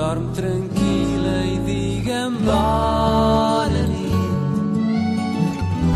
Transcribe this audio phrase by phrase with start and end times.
[0.00, 3.68] dorme tranquila e diga embora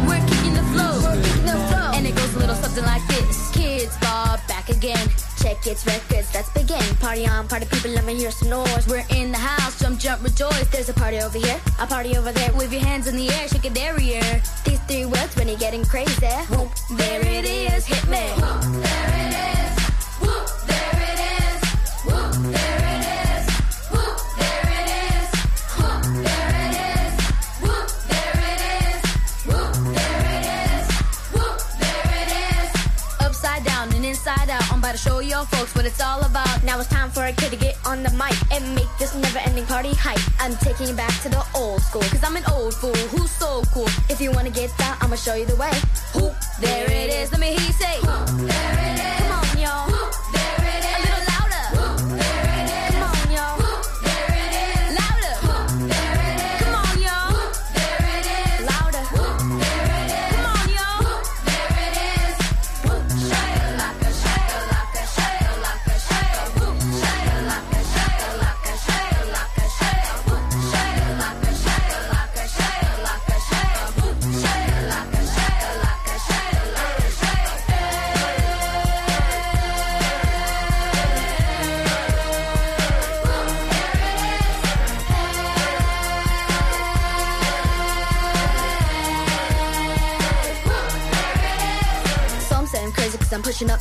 [0.07, 1.89] We're kicking the flow, kicking the flow.
[1.97, 3.51] And it goes a little something like this.
[3.53, 5.09] Kids bar back again.
[5.41, 6.85] Check its records, let's begin.
[7.01, 8.87] Party on, party people, let me hear some noise.
[8.87, 10.69] We're in the house, jump, jump, rejoice.
[10.69, 12.53] There's a party over here, a party over there.
[12.53, 14.43] Wave your hands in the air, shake it derriere.
[14.67, 16.35] These three words when you're getting crazy.
[16.53, 16.69] Whoop,
[16.99, 18.25] there it is, hit me.
[18.85, 19.04] there
[34.95, 36.63] to show your folks what it's all about.
[36.63, 39.39] Now it's time for a kid to get on the mic and make this never
[39.41, 40.21] ending party hype.
[40.39, 42.03] I'm taking you back to the old school.
[42.03, 43.89] Cause I'm an old fool who's so cool.
[44.09, 45.73] If you wanna get down, I'ma show you the way.
[46.15, 47.33] Whoop, there it is.
[47.33, 47.97] Let me hear you say.
[48.03, 49.27] Whoop, there it is.
[49.27, 50.24] Come on, y'all.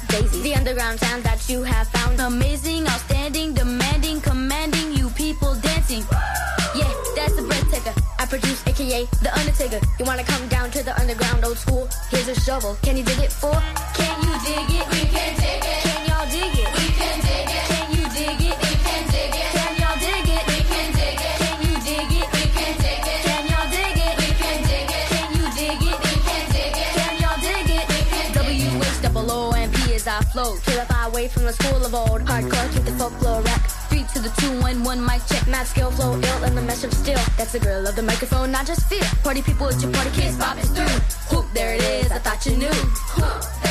[0.08, 0.42] Daisies.
[0.44, 6.04] The underground sound that you have found amazing, outstanding, demanding, commanding you people dancing.
[6.76, 7.94] Yeah, that's the breath taker.
[8.20, 9.80] I produce aka the Undertaker.
[10.00, 11.88] You wanna come down to the underground old school?
[12.10, 12.78] Here's a shovel.
[12.82, 13.54] Can you dig it for?
[13.96, 14.03] Can
[31.32, 32.22] From the school of old.
[32.26, 33.62] Hardcore, keep the folklore rap.
[33.90, 36.84] Three to the two, one, one mic check, mad skill, flow, ill, and the mesh
[36.84, 37.20] of steel.
[37.38, 39.06] That's the girl of the microphone, not just feel.
[39.24, 41.38] Party people with your party kids, it through.
[41.38, 42.68] Whoop, there it is, I thought you knew.
[42.68, 43.63] Whoop,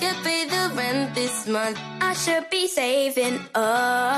[0.00, 1.78] could pay the rent this month.
[2.00, 4.09] I should be saving up.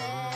[0.00, 0.29] Hey,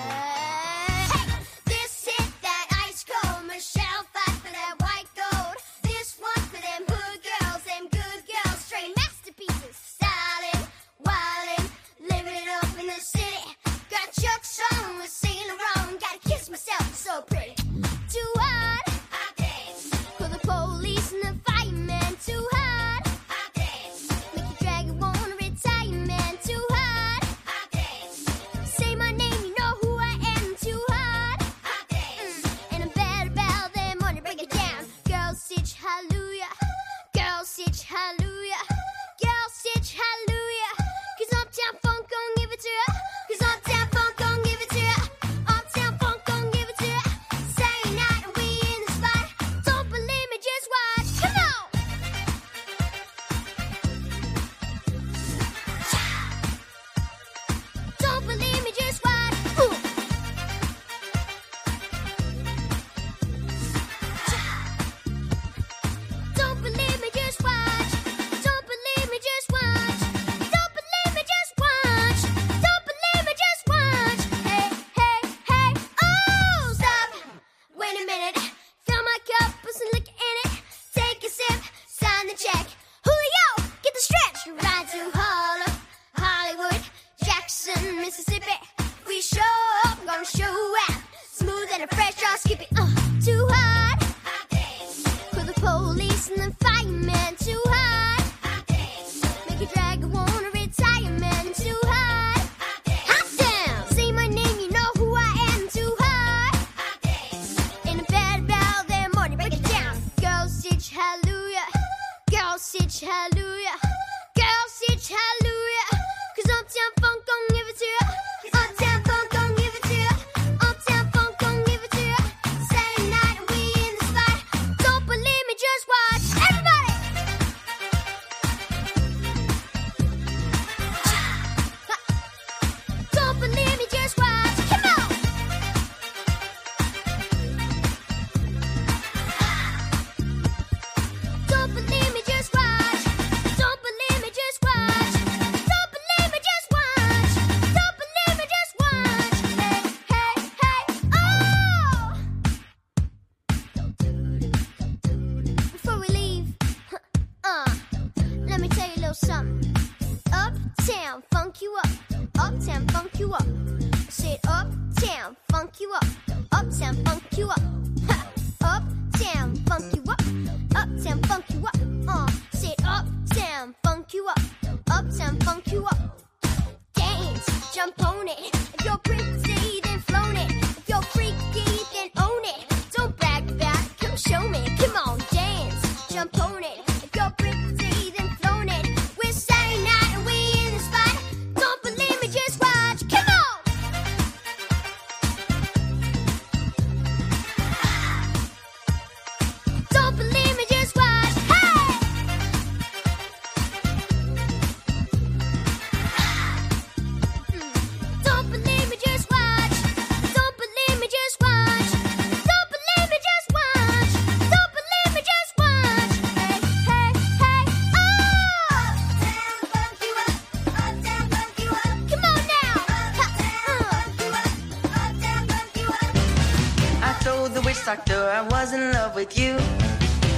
[227.74, 229.56] witch doctor I was in love with you.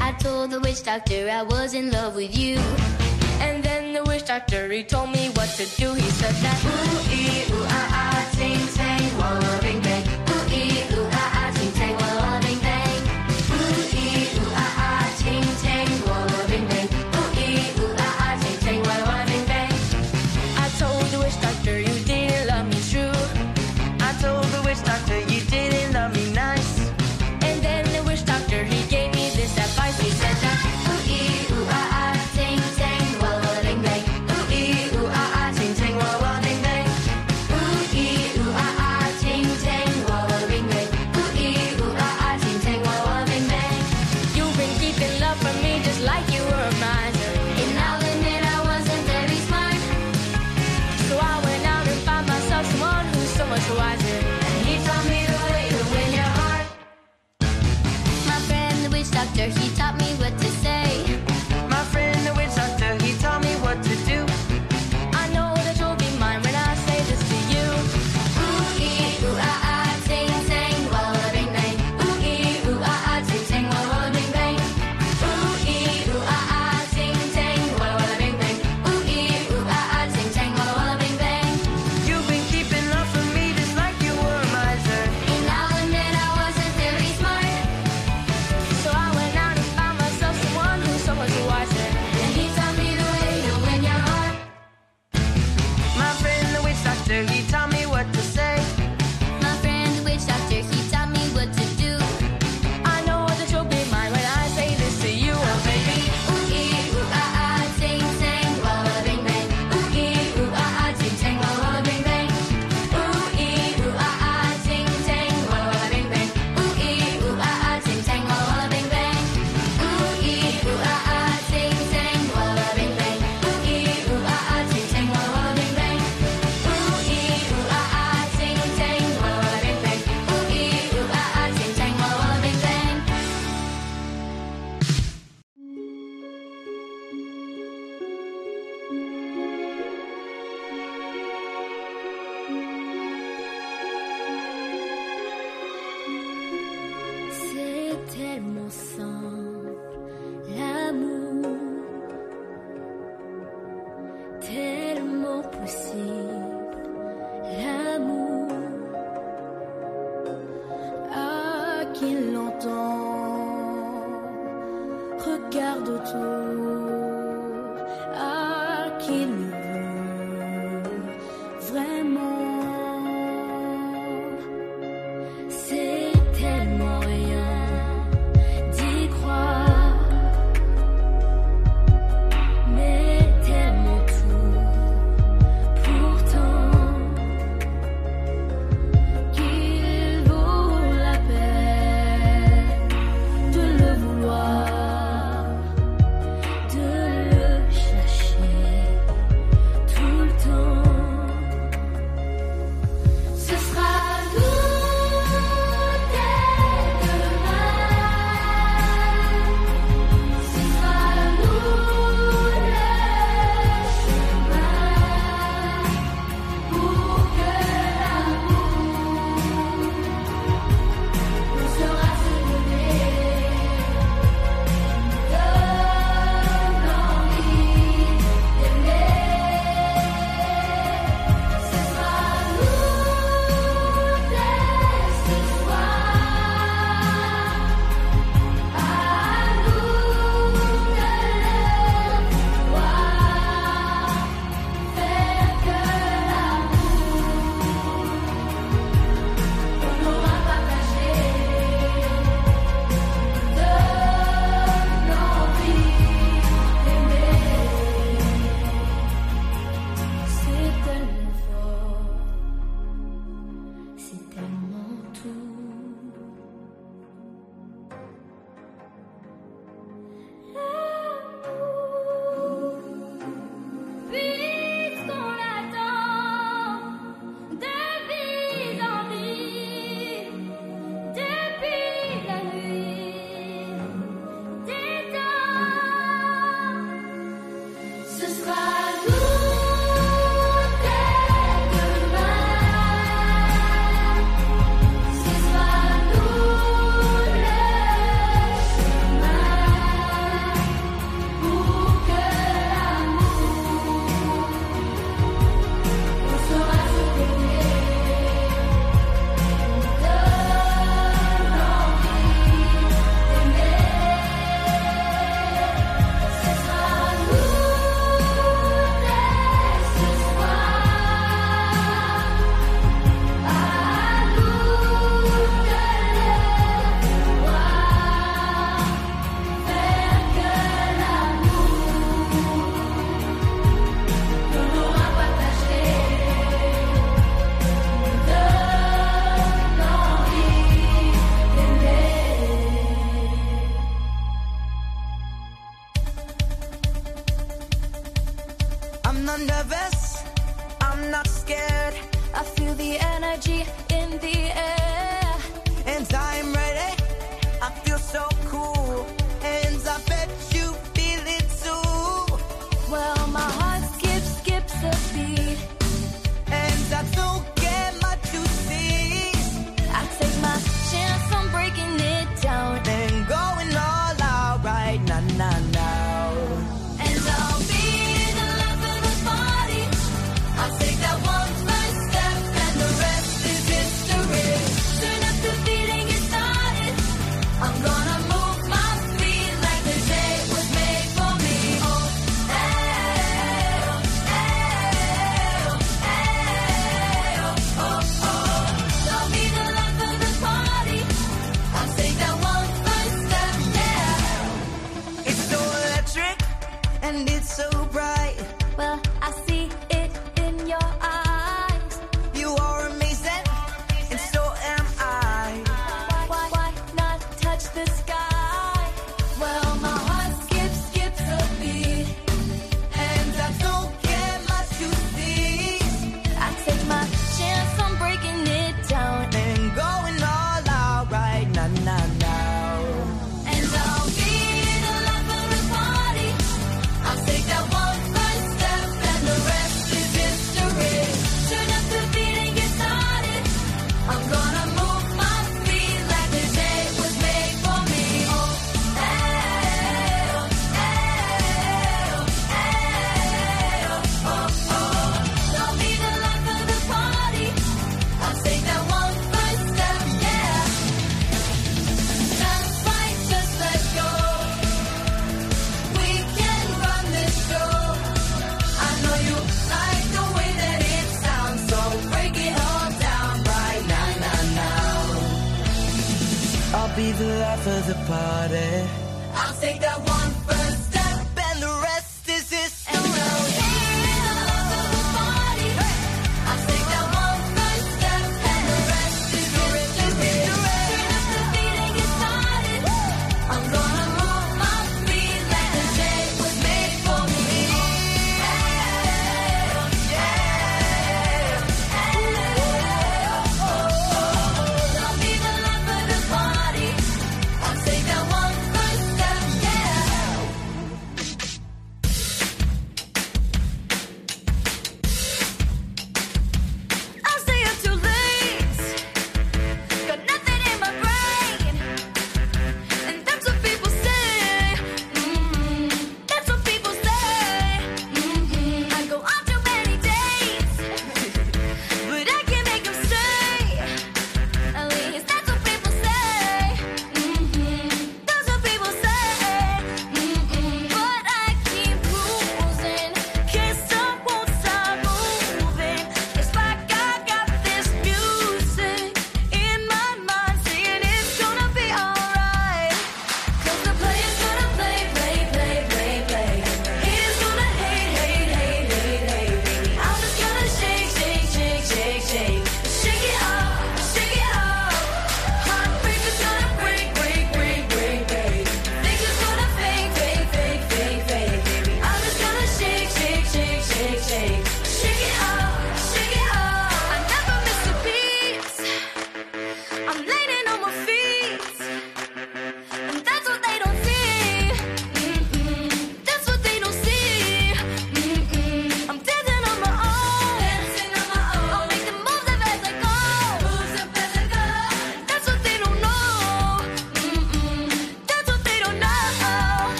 [0.00, 2.56] I told the witch doctor I was in love with you.
[3.40, 5.94] And then the witch doctor he told me what to do.
[5.94, 10.19] He said that ooh ee ooh ah ah ting tang wah bing bang.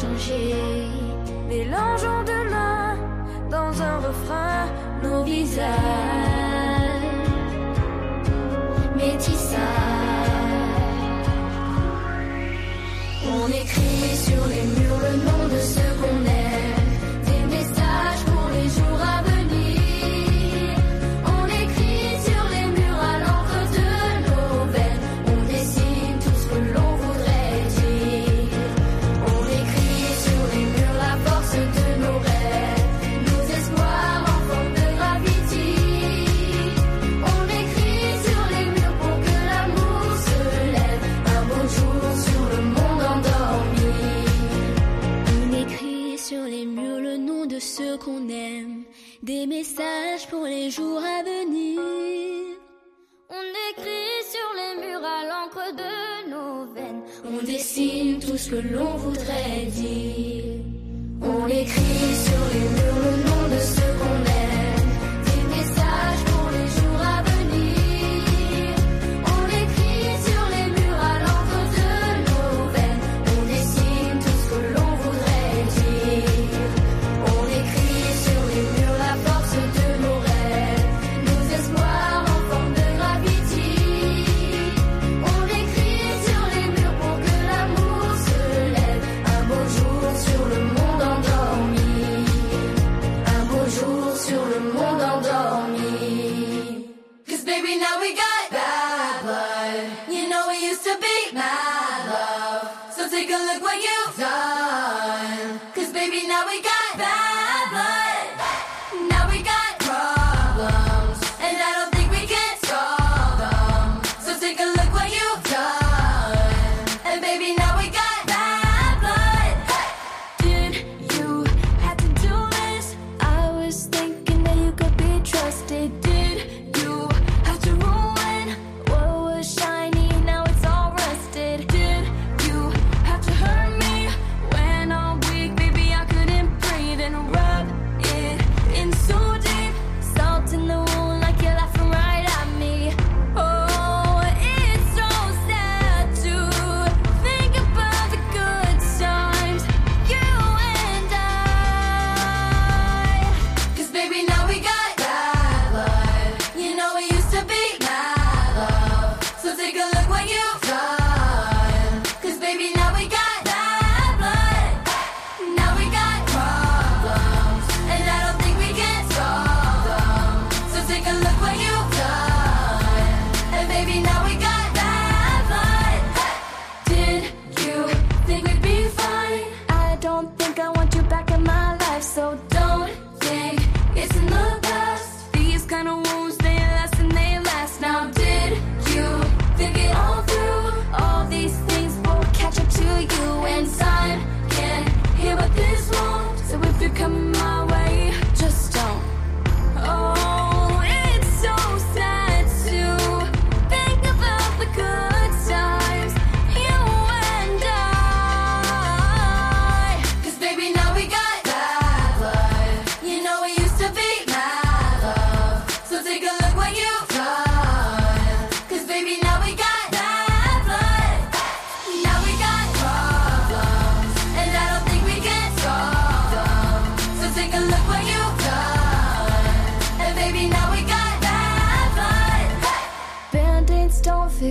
[0.00, 0.54] changer.
[1.48, 2.96] Mélangeons demain
[3.50, 4.66] dans un refrain
[5.02, 5.64] nos visages.
[8.96, 9.58] Métissage.
[13.26, 15.37] On écrit sur les murs le.
[49.48, 51.80] messages pour les jours à venir.
[53.30, 57.02] On écrit sur les murs à l'encre de nos veines.
[57.24, 60.44] On dessine tout ce que l'on voudrait dire.
[61.22, 64.37] On écrit sur les murs le nom de ce qu'on aime.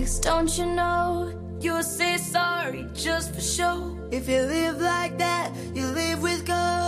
[0.07, 1.33] mistakes, don't you know?
[1.59, 3.97] You'll say sorry just for show.
[4.11, 6.86] If you live like that, you live with God.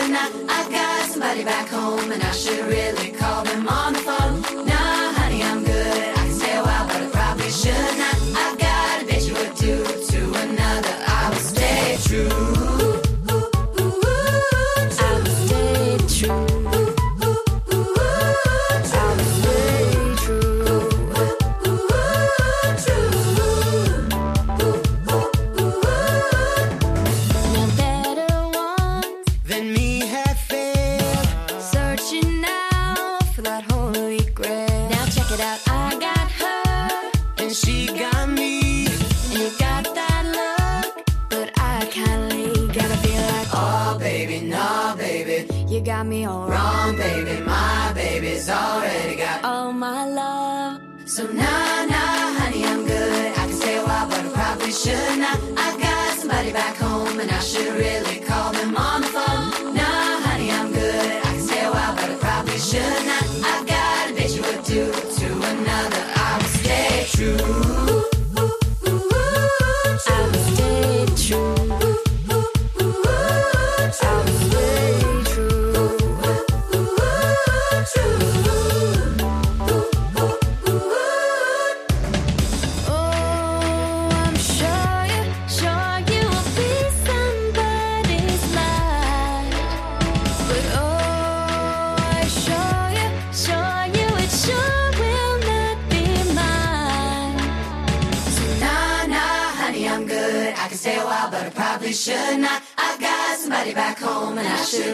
[0.00, 4.27] I've got somebody back home, and I should really call them on the phone.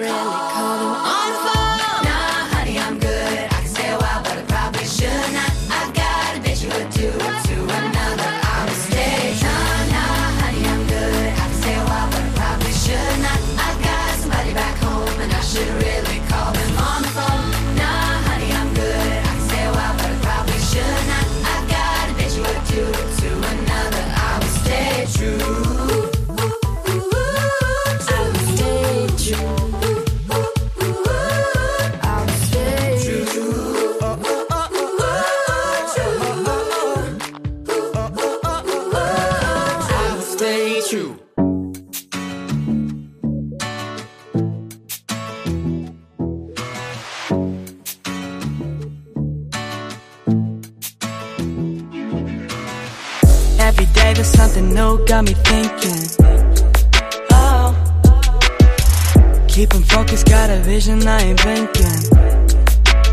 [0.04, 0.53] really?
[54.16, 56.02] life something new, got me thinking.
[57.30, 57.74] Oh,
[59.48, 62.00] keeping focused, got a vision, I ain't blinking.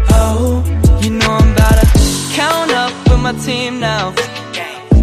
[0.09, 0.63] Oh,
[1.01, 1.87] you know I'm about to
[2.33, 4.13] count up with my team now.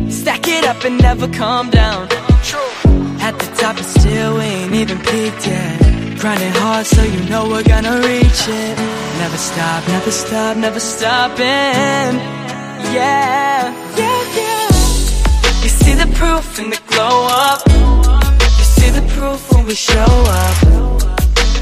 [0.08, 2.08] Stack it up and never calm down.
[3.20, 6.18] At the top, and still we ain't even peaked yet.
[6.20, 8.74] Grinding hard, so you know we're gonna reach it.
[9.22, 12.14] Never stop, never stop, never stopping.
[12.94, 13.96] Yeah.
[13.96, 14.07] yeah
[15.98, 17.60] the proof in the glow up.
[17.66, 20.56] You see the proof when we show up.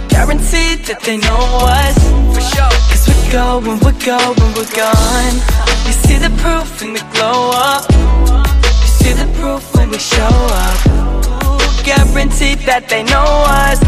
[0.09, 1.97] Guaranteed that they know us.
[2.35, 2.77] For sure.
[2.91, 5.37] Cause we're going, we're going, we're gone.
[5.89, 7.85] You see the proof in the glow up.
[8.85, 10.79] You see the proof when we show up.
[11.85, 13.31] Guaranteed that they know
[13.65, 13.81] us.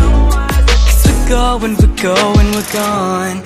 [0.88, 3.38] Cause we're going, we're going, we're gone.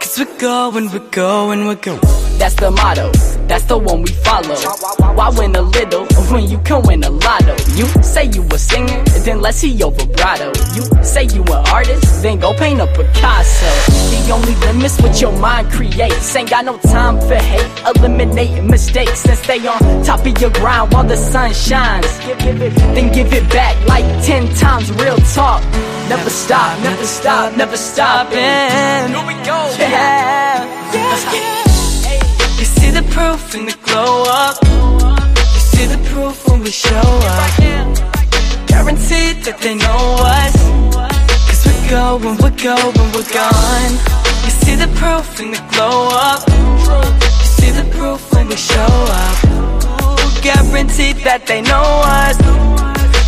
[0.00, 2.00] Cause we're going, we're going, we're going.
[2.38, 3.12] That's the motto
[3.48, 4.56] that's the one we follow.
[5.14, 7.56] Why win a little when you can win a lotto?
[7.74, 10.52] You say you a singer, then let's see your vibrato.
[10.74, 13.66] You say you an artist, then go paint a Picasso.
[14.10, 16.36] The only limit's what your mind creates.
[16.36, 20.92] Ain't got no time for hate, eliminating mistakes and stay on top of your grind
[20.92, 22.18] while the sun shines.
[22.38, 25.62] Then give it back like 10 times real talk.
[26.08, 28.38] Never stop, never stop, never stopping.
[28.38, 29.58] Here we go.
[29.78, 30.64] Yeah.
[30.92, 31.77] You
[32.88, 34.56] see the proof in the glow up.
[35.54, 37.50] You see the proof when we show up.
[38.66, 40.04] Guaranteed that they know
[40.40, 40.56] us.
[41.48, 43.92] Cause we're going, we're going, we're gone.
[44.44, 46.40] You see the proof in the glow up.
[47.42, 49.38] You see the proof when we show up.
[50.42, 51.88] Guaranteed that they know
[52.20, 52.36] us.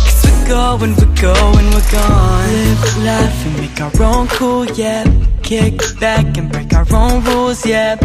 [0.05, 2.49] Cause we're going, we're going, we're gone.
[2.49, 5.03] Live, laugh, and make our own cool, yeah.
[5.43, 7.97] Kick back and break our own rules, yeah.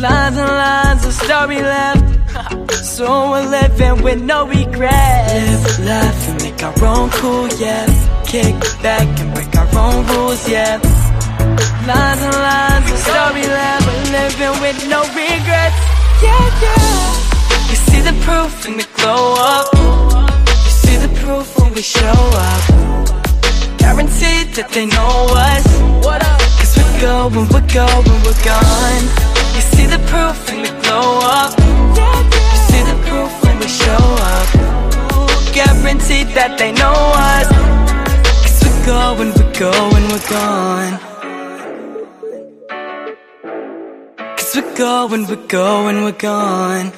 [0.00, 2.84] Lines and lines of story left.
[2.84, 5.34] so we're living with no regrets.
[5.34, 7.86] Live, laugh, and make our own cool, yeah.
[8.26, 10.80] Kick back and break our own rules, yeah.
[11.86, 13.86] Lines and lines of story left.
[13.86, 15.80] We're living with no regrets.
[16.22, 17.68] Yeah, yeah.
[17.68, 19.68] You see the proof in the glow up.
[20.64, 22.62] You see the proof when we show up.
[23.78, 25.66] Guaranteed that they know us.
[26.58, 29.47] Cause we're going, we're going, we're gone.
[29.58, 31.50] You see the proof in the glow up.
[31.58, 34.48] You see the proof when we show up.
[35.52, 36.94] Guaranteed that they know
[37.32, 37.48] us.
[38.44, 40.94] Cause we're going, we're going, we're gone.
[44.36, 46.92] Cause we're going, we're going, we're gone.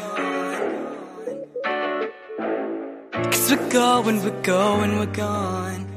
[3.32, 5.89] Cause we're going, we're going, we're gone.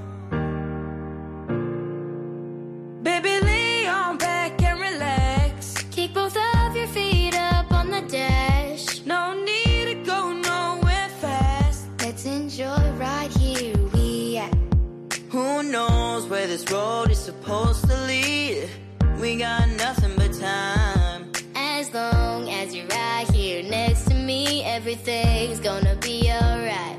[19.40, 21.32] Got nothing but time.
[21.56, 26.98] As long as you're right here next to me, everything's gonna be alright.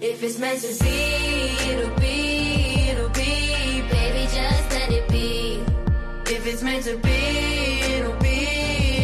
[0.00, 3.82] If it's meant to be, it'll be, it'll be.
[3.92, 5.62] Baby, just let it be.
[6.26, 7.10] If it's meant to be,
[7.94, 8.46] it'll be,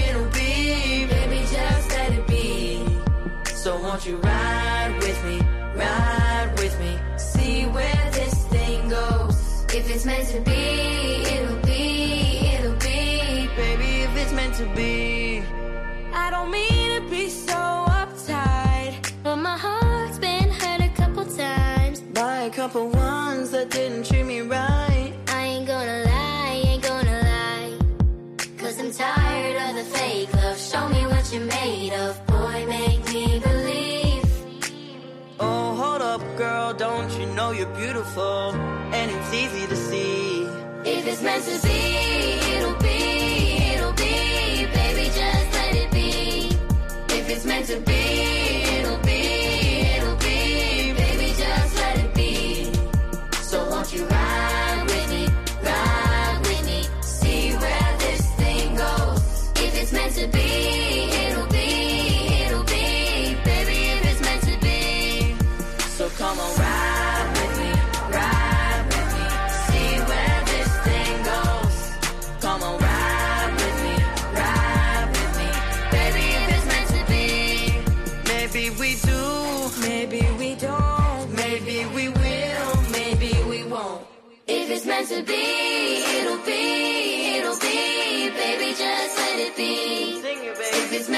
[0.08, 1.06] it'll be.
[1.06, 2.84] Baby, just let it be.
[3.54, 4.63] So won't you ride
[36.96, 38.54] don't you know you're beautiful?
[38.92, 40.44] And it's easy to see.
[40.84, 41.80] If it's meant to be,
[42.54, 42.83] it'll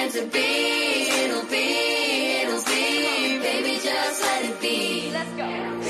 [0.07, 5.11] meant to be, it'll be, it'll be, baby, just let it be.
[5.13, 5.47] Let's go.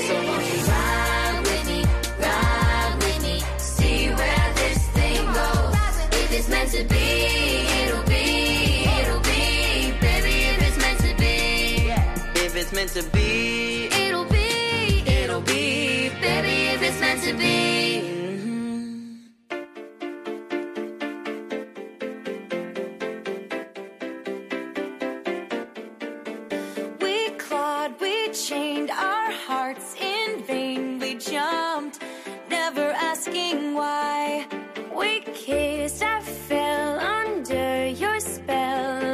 [0.07, 1.83] So won't you ride with me,
[2.19, 5.75] ride with me, see where this thing goes.
[6.13, 7.05] If it's meant to be,
[7.83, 12.41] it'll be, it'll be, baby, if it's meant to be.
[12.45, 17.86] If it's meant to be, It'll be, it'll be, baby, if it's meant to be.
[33.77, 34.45] Why.
[34.97, 39.06] We kissed, I fell under your spell,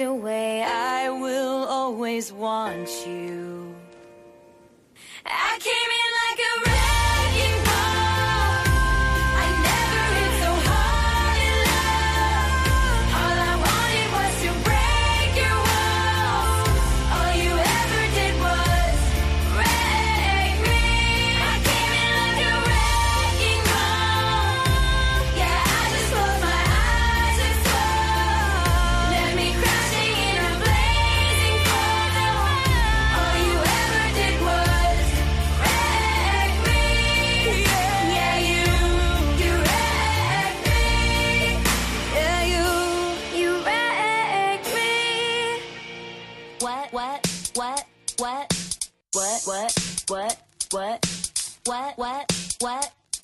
[0.00, 0.62] away.
[0.62, 3.33] I will always want you.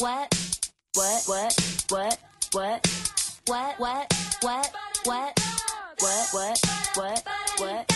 [0.01, 0.35] What,
[0.95, 1.55] what, what,
[1.91, 2.19] what,
[2.53, 2.87] what,
[3.47, 4.73] what, what, what,
[5.05, 5.41] what,
[6.33, 6.59] what,
[6.95, 7.23] what,
[7.59, 7.90] what,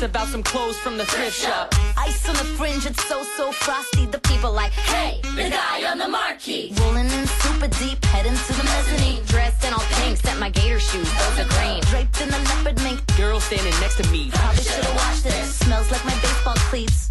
[0.00, 1.74] About some clothes from the thrift shop.
[1.98, 4.06] Ice on the fringe, it's so, so frosty.
[4.06, 6.72] The people like, hey, The guy on the marquee.
[6.80, 9.24] rolling in super deep, heading to the mezzanine.
[9.26, 11.82] Dressed in all pink, set my gator shoes, those are green.
[11.90, 14.30] Draped in the leopard mink, Girl standing next to me.
[14.32, 15.44] probably should've washed it.
[15.44, 17.10] Smells like my baseball cleats.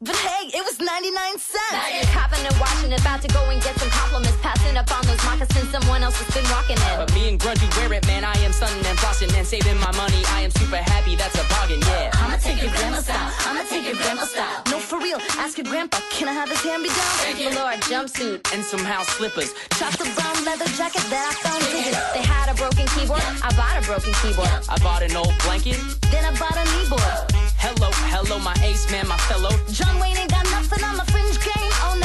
[0.00, 1.10] But hey, it was 99
[1.42, 2.06] cents.
[2.14, 4.38] Copping and washing, about to go and get some compliments.
[4.40, 6.94] Passing up on those moccasins someone else has been rocking it.
[7.02, 8.22] But me and Grungy wear it, man.
[8.22, 10.22] I am stunning and flossing and saving my money.
[10.38, 12.14] I am super happy, that's a bargain, yeah.
[12.14, 13.26] I'ma take your grandma style.
[13.42, 14.62] I'ma take your grandma style.
[14.70, 15.18] No, for real.
[15.34, 15.98] Ask your grandpa.
[16.14, 17.18] Can I have his hand me down?
[17.26, 17.82] Thank you, Lord.
[17.90, 18.38] Jumpsuit.
[18.54, 19.50] And some house slippers.
[19.82, 21.98] Chopped the brown leather jacket that I found digging.
[22.14, 23.26] They had a broken keyboard.
[23.42, 24.62] I bought a broken keyboard.
[24.70, 25.82] I bought an old blanket.
[26.14, 27.34] Then I bought a kneeboard.
[27.58, 29.50] Hello, hello, my ace man, my fellow.
[29.72, 29.87] John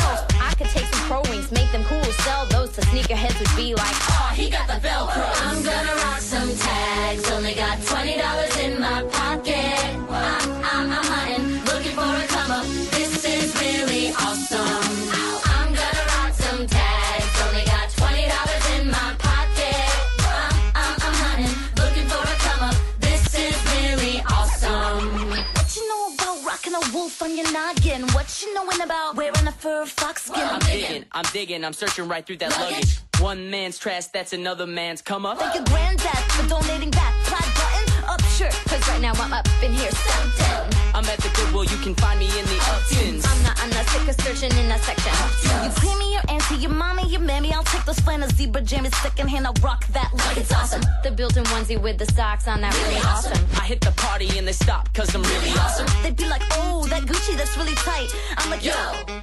[0.05, 1.07] Oh, I could take some
[1.51, 5.25] make them cool, sell those to sneakerheads would be like, oh, he got the Velcro.
[5.47, 8.42] I'm gonna rock some tags, only got $20
[27.21, 28.01] on your noggin?
[28.13, 30.41] What you knowing about wearing a fur fox skin?
[30.41, 32.99] I'm digging, I'm digging, I'm searching right through that luggage.
[33.19, 35.39] One man's trash, that's another man's come up.
[35.39, 38.53] Thank your granddad for donating that plaid button up shirt.
[38.67, 40.82] Cause right now I'm up in here something.
[41.03, 43.27] I'm at the Goodwill, you can find me in the Uptons.
[43.27, 45.11] I'm not, I'm not sick of searching in that section.
[45.63, 47.51] You clean me your auntie, your mommy, your mammy.
[47.51, 49.45] I'll take those flannel zebra jammies secondhand.
[49.45, 50.37] I'll rock that look.
[50.37, 50.81] it's awesome.
[51.03, 53.37] The built-in onesie with the socks on that really awesome.
[53.59, 55.87] I hit the party and they stop, cause I'm really awesome.
[56.03, 58.07] They'd be like, oh, that Gucci, that's really tight.
[58.37, 58.71] I'm like, yo,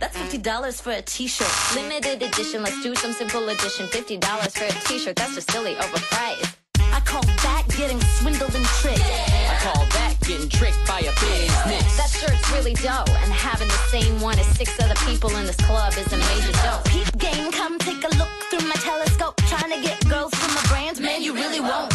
[0.00, 1.50] that's $50 for a t-shirt.
[1.74, 3.86] Limited edition, let's do some simple edition.
[3.86, 6.59] $50 for a t-shirt, that's just silly overpriced.
[7.00, 9.00] I call that getting swindled and tricked.
[9.00, 11.96] I call that getting tricked by a business.
[11.96, 15.56] That shirt's really dope, and having the same one as six other people in this
[15.56, 16.84] club is a major dope.
[16.84, 19.34] Peep game, come take a look through my telescope.
[19.48, 21.90] Trying to get girls from my brands, man, you really won't.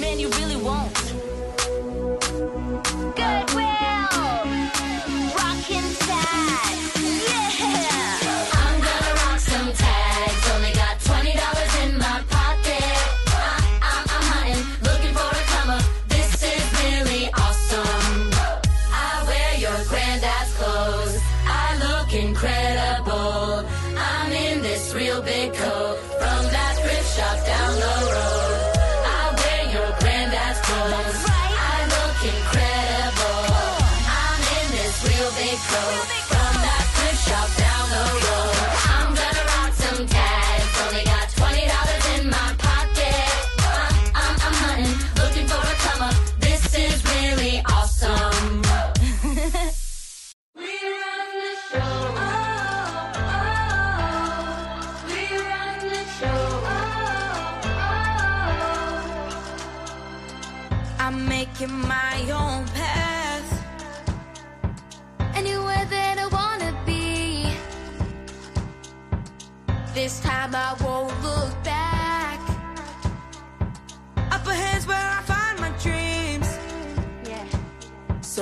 [0.00, 1.31] Man, you really won't.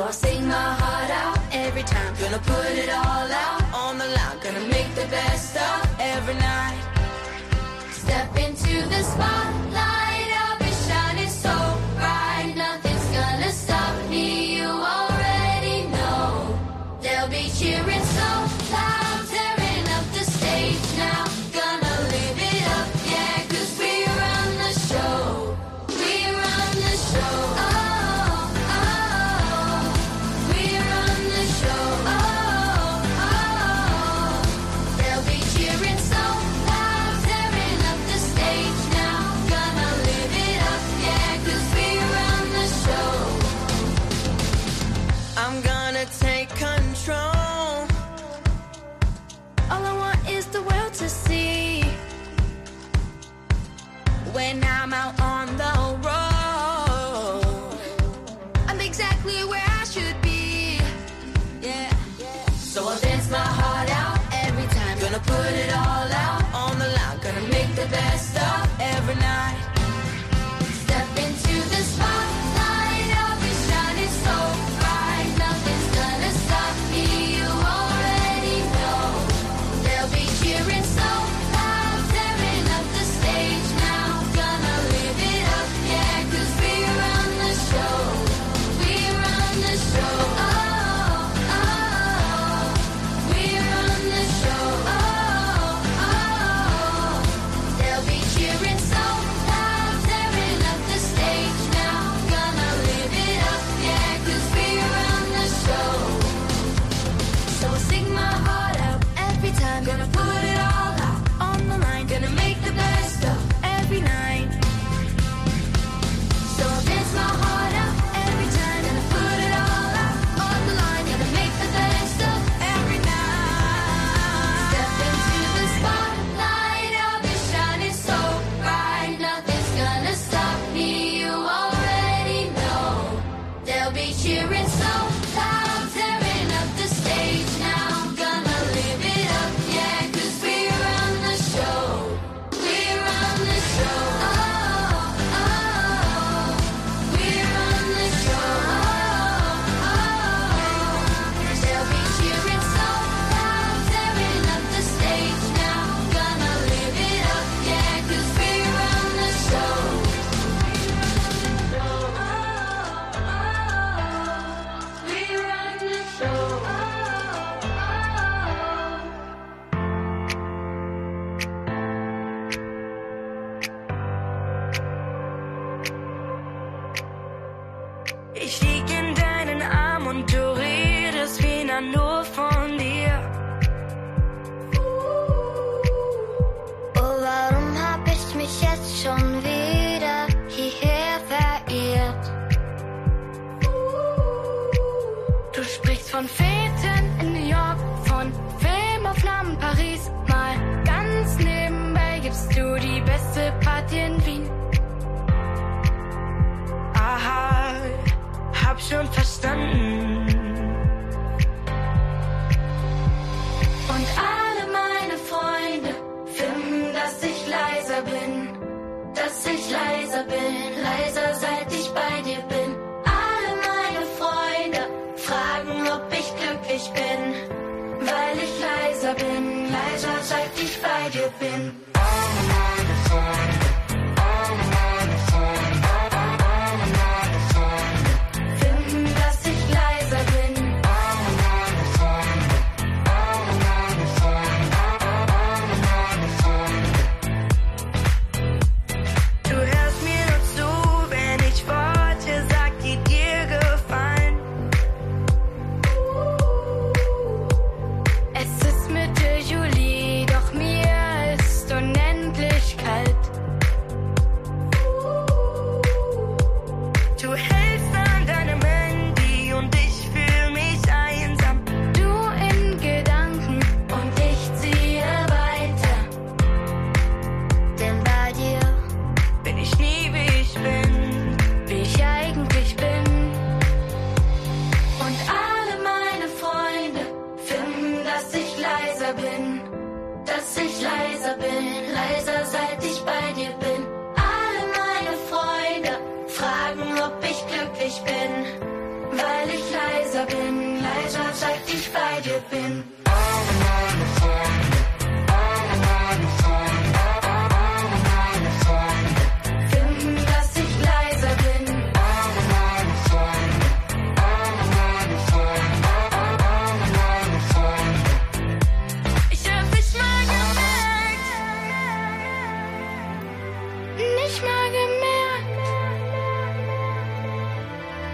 [0.00, 2.14] So I sing my heart out every time.
[2.18, 4.38] Gonna put it all out on the line.
[4.42, 6.80] Gonna make the best of every night.
[7.90, 9.69] Step into the spot.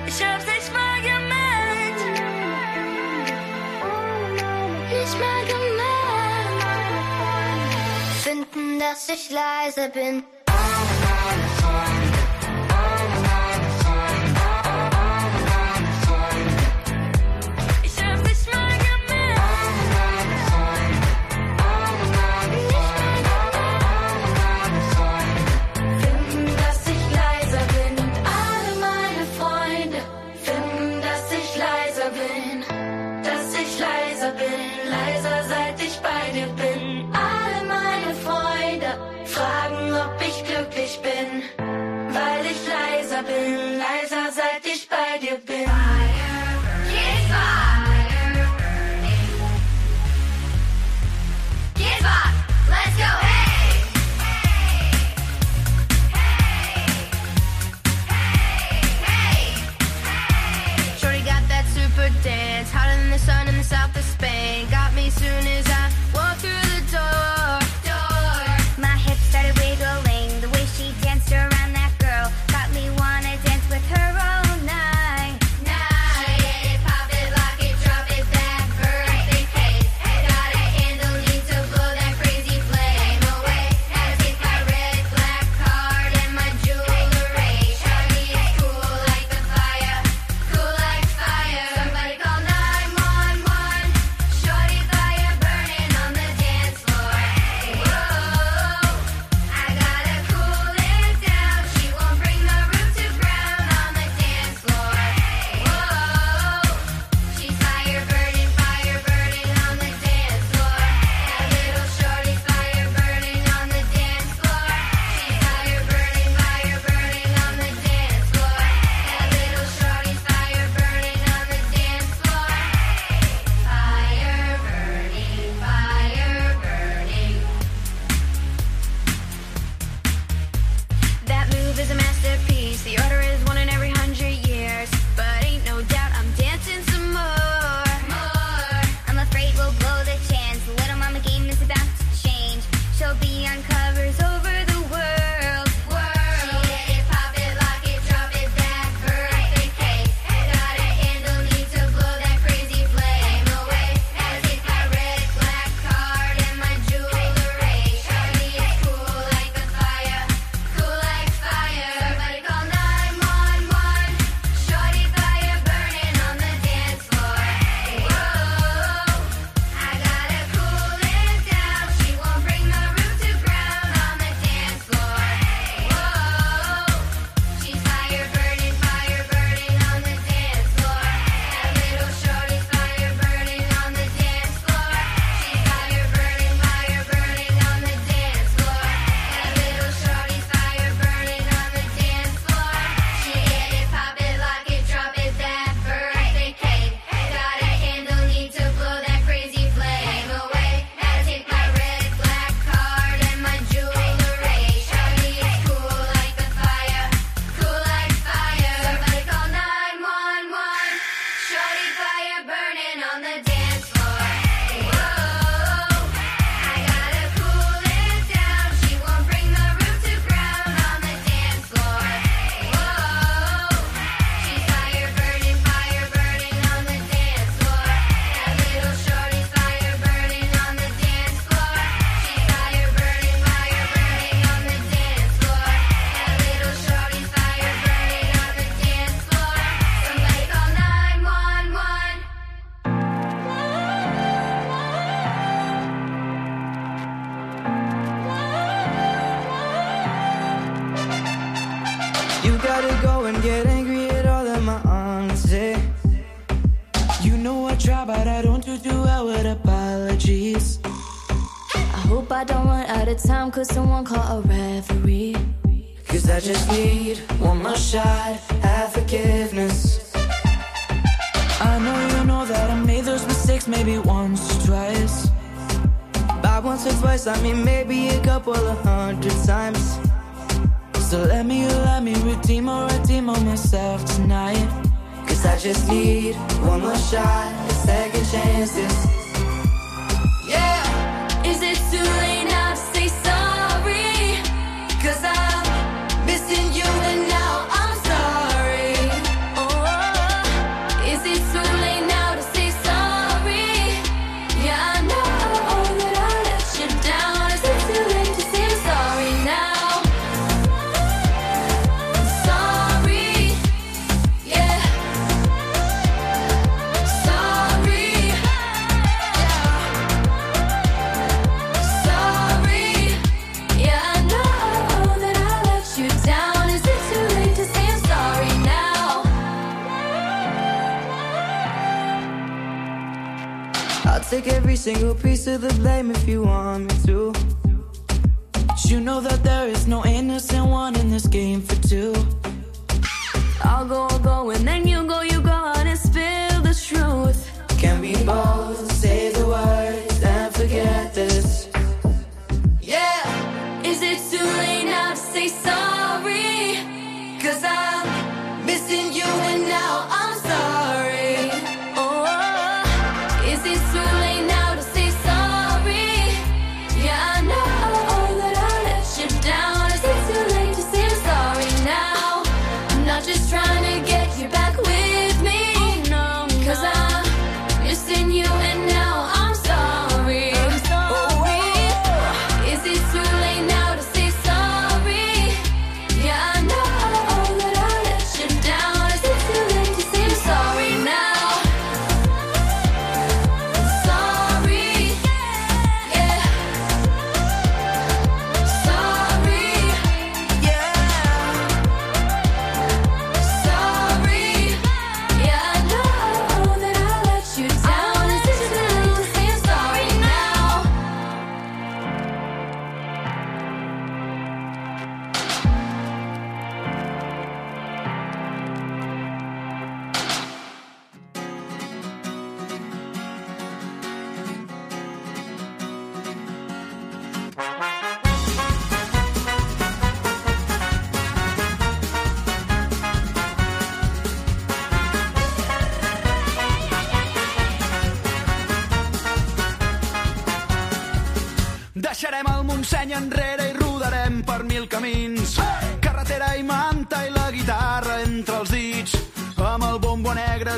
[0.09, 2.01] Ich hab dich mal gemerkt.
[4.93, 6.65] Nicht mal gemerkt.
[8.23, 10.23] Finden, dass ich leise bin.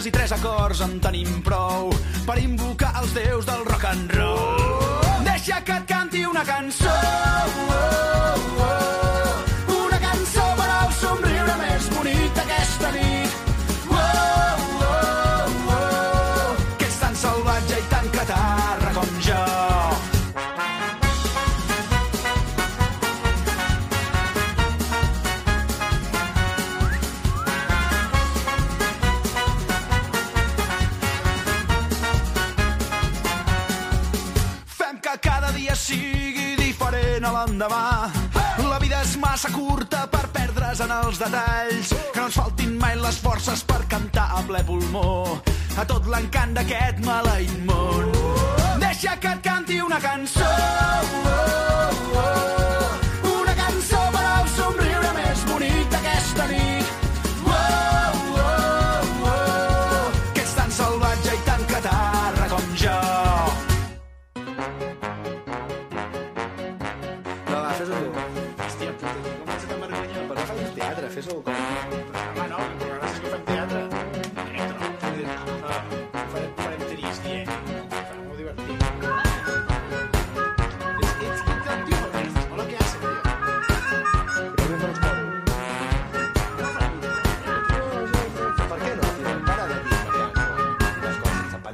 [0.09, 1.91] i tres acords en tenim prou
[2.25, 5.25] per invocar els déus del rock and roll.
[5.27, 7.28] Deixa que et canti una cançó.
[40.79, 44.61] cas en els detalls, que no ens faltin mai les forces per cantar a ple
[44.67, 45.41] pulmó
[45.79, 48.13] a tot l'encant d'aquest maleït món.
[48.83, 53.08] Deixa que et canti una cançó, oh, oh, oh.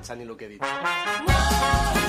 [0.05, 2.04] manzana y lo que he dicho.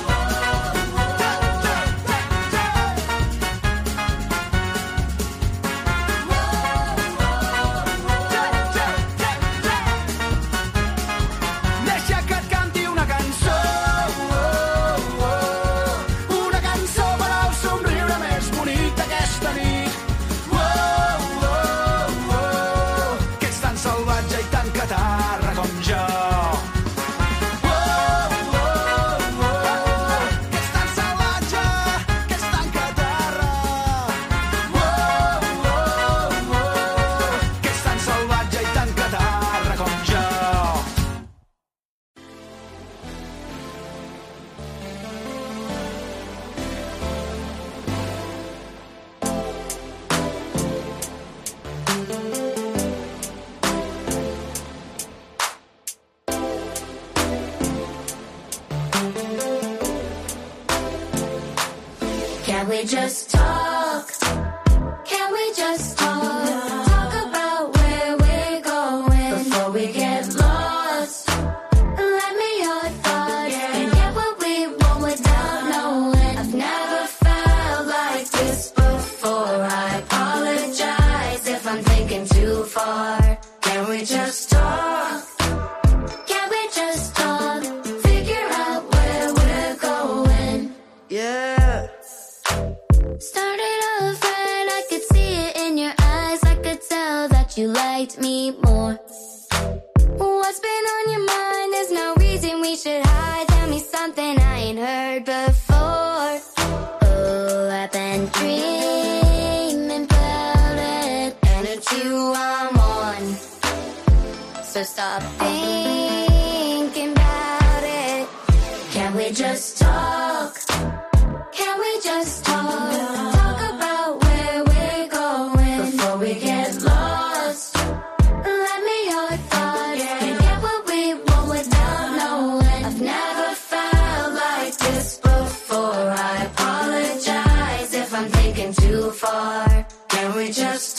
[140.51, 140.94] Just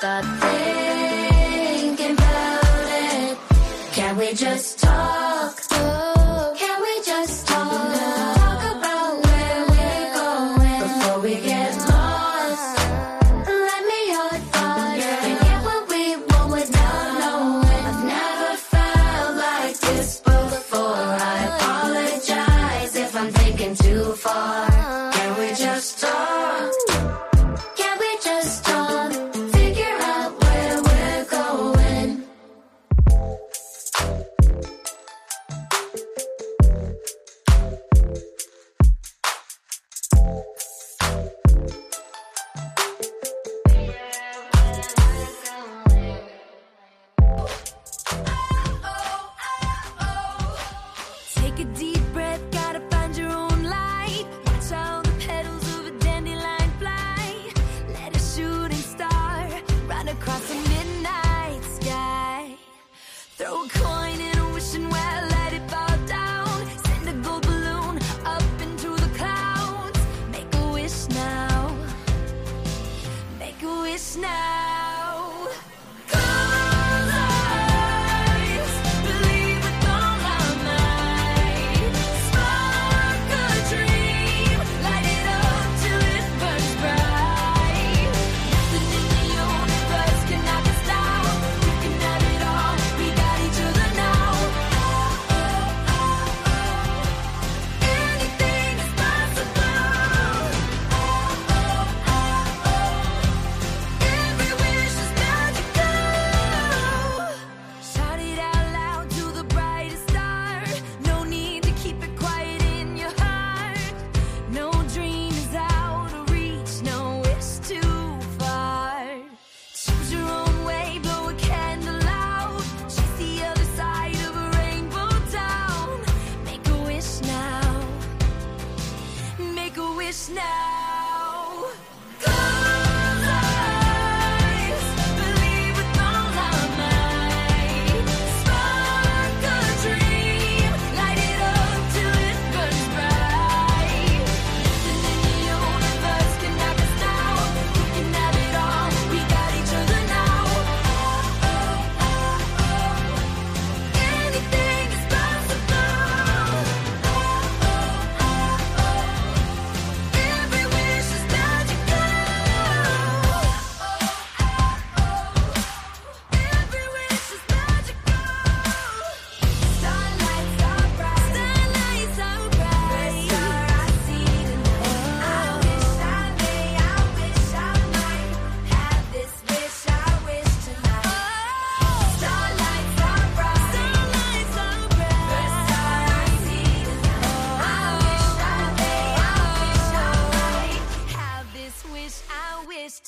[0.00, 0.39] So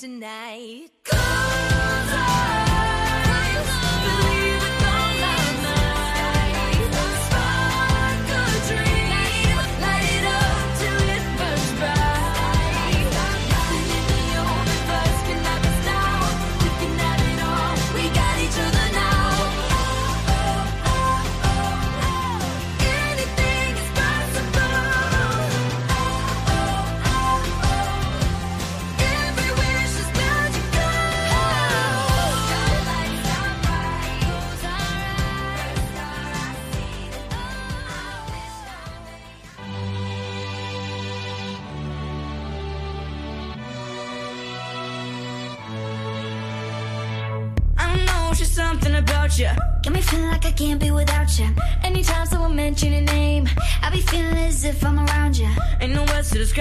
[0.03, 0.91] tonight.
[1.05, 1.42] Go!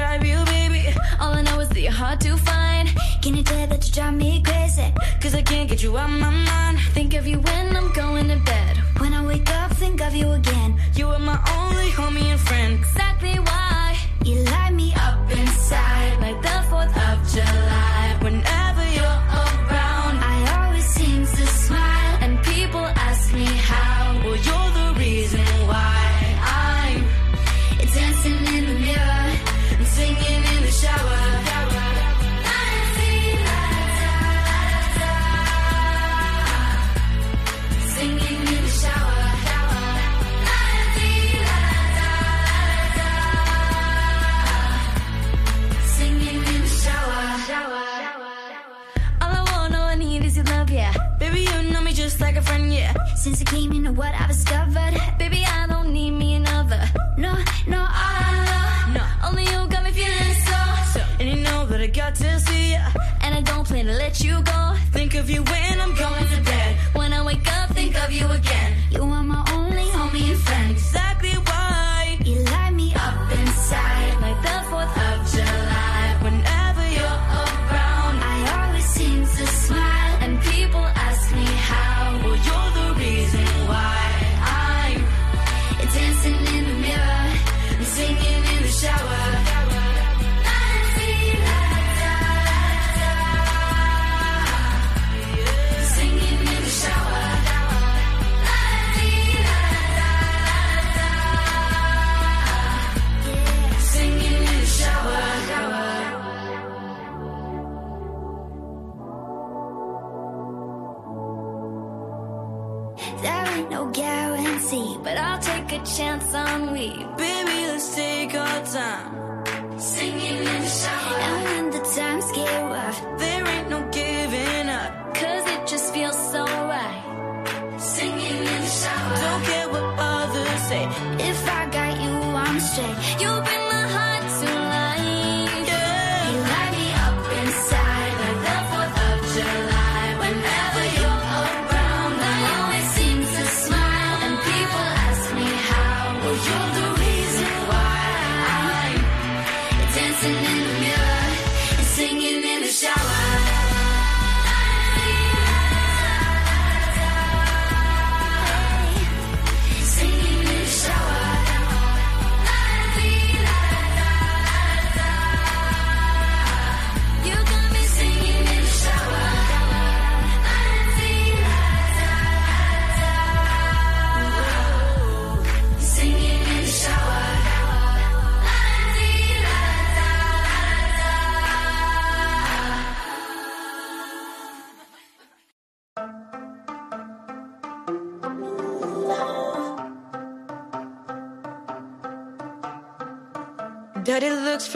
[0.01, 0.83] real, baby.
[1.19, 2.89] All I know is that you're hard to find.
[3.21, 4.91] Can you tell that you drive me crazy?
[5.21, 6.79] Cause I can't get you out my mind.
[6.93, 8.77] Think of you when I'm going to bed.
[8.97, 10.79] When I wake up, think of you again.
[10.95, 12.79] You are my only homie and friend.
[12.79, 13.35] Exactly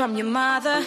[0.06, 0.86] from your mother.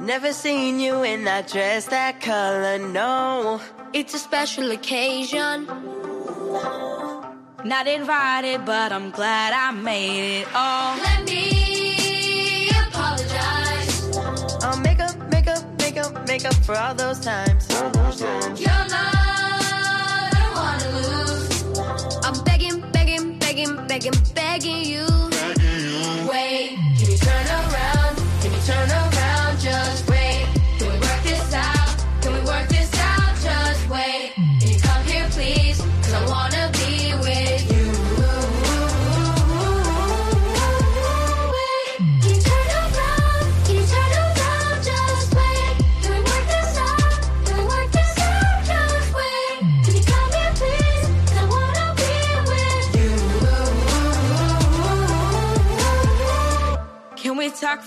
[0.00, 3.60] Never seen you in that dress that color, no.
[3.92, 5.66] It's a special occasion.
[7.64, 10.48] Not invited, but I'm glad I made it.
[10.54, 14.16] All let me apologize.
[14.62, 17.68] I'll make up, make up, make up, make up for all those times.
[17.74, 18.60] All those times.
[18.60, 19.16] Your love,
[20.22, 21.64] I don't wanna lose.
[22.26, 25.11] I'm begging, begging, begging, begging, begging you.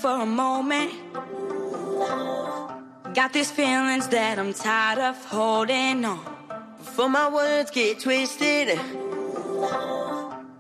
[0.06, 0.92] for a moment.
[3.16, 6.20] Got these feelings that I'm tired of holding on.
[6.78, 8.80] Before my words get twisted,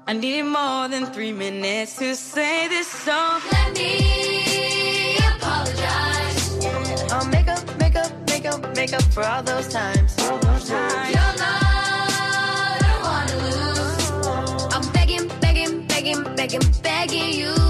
[0.07, 3.39] I need more than three minutes to say this song.
[3.51, 6.41] Let me apologize.
[7.13, 10.09] I'll make up, make up, make up, make up for all those times.
[10.21, 11.09] All those times.
[11.13, 11.61] You're not,
[12.63, 14.73] I don't wanna lose.
[14.75, 17.64] I'm begging, begging, begging, begging, begging you.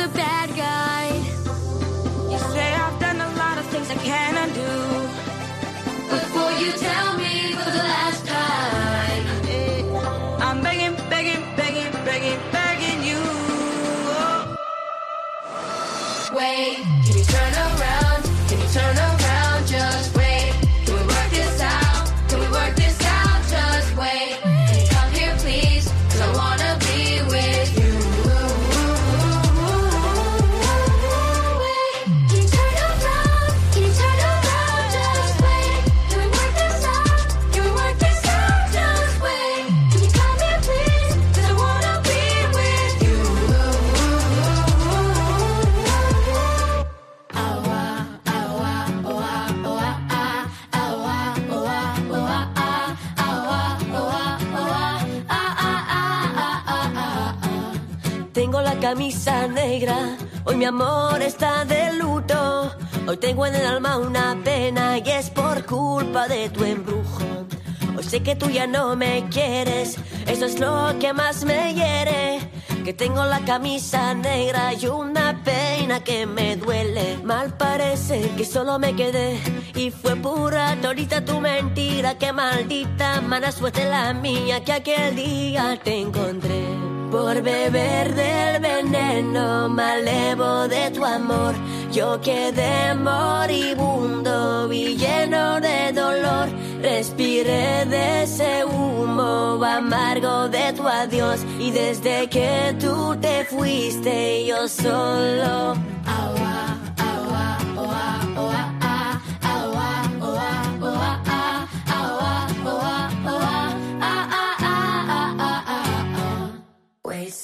[0.00, 0.39] the bad.
[58.90, 62.72] Camisa negra, hoy mi amor está de luto.
[63.06, 67.46] Hoy tengo en el alma una pena y es por culpa de tu embrujo.
[67.96, 69.96] Hoy sé que tú ya no me quieres,
[70.26, 72.40] eso es lo que más me hiere.
[72.84, 77.18] Que tengo la camisa negra y una pena que me duele.
[77.22, 79.38] Mal parece que solo me quedé
[79.76, 82.18] y fue pura todita tu mentira.
[82.18, 86.79] Que maldita mala suerte la mía que aquel día te encontré.
[87.10, 91.54] Por beber del veneno malevo de tu amor,
[91.90, 96.48] yo quedé moribundo y lleno de dolor.
[96.80, 104.68] Respiré de ese humo amargo de tu adiós y desde que tú te fuiste yo
[104.68, 105.74] solo.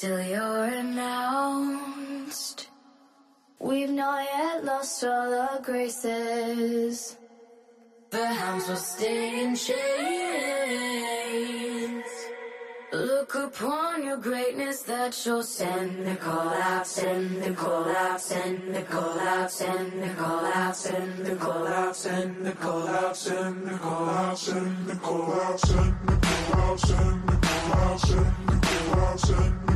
[0.00, 2.68] Till you're announced.
[3.58, 7.16] We've not yet lost all our graces.
[8.10, 9.72] The hounds will stay in chains.
[12.92, 18.74] Look upon your greatness that shall send the call out, send the call out, send
[18.74, 23.16] the call out, send the call out, send the call out, send the call out,
[23.16, 26.60] send the call out, send the call out, send the call out, send the call
[26.60, 29.75] out, send the call out, send the call out, send the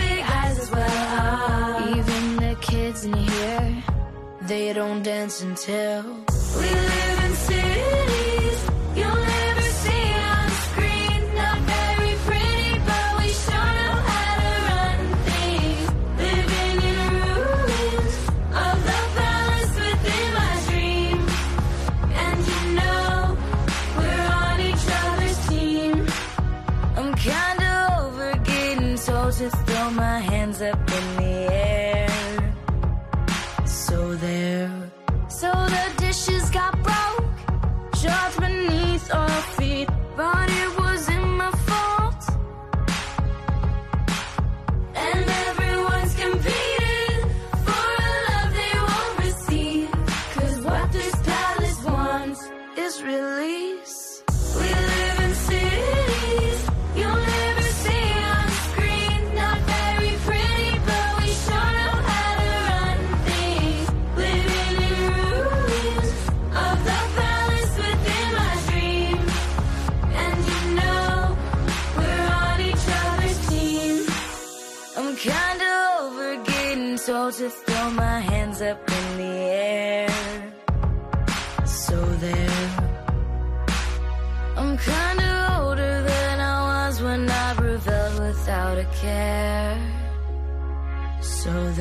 [4.51, 6.03] they don't dance until
[6.57, 7.20] we live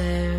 [0.01, 0.30] there.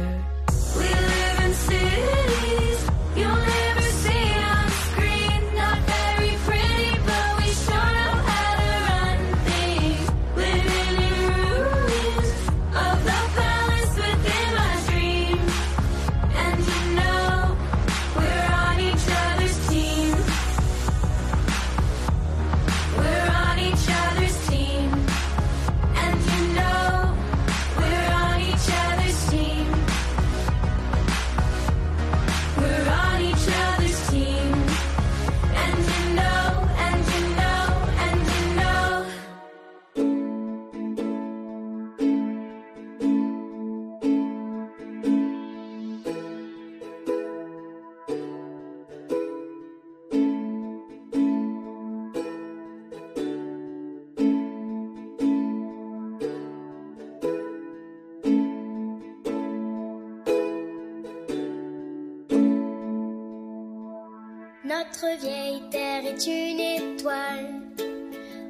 [64.91, 67.61] notre vieille terre est une étoile,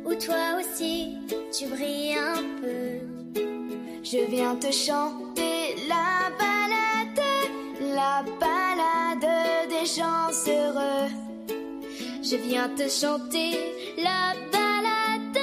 [0.06, 1.18] où toi aussi
[1.52, 3.42] tu brilles un peu.
[4.04, 7.22] Je viens te chanter la balade,
[7.94, 11.10] la balade des gens heureux.
[12.24, 13.58] Je viens te chanter
[13.98, 15.38] la balade,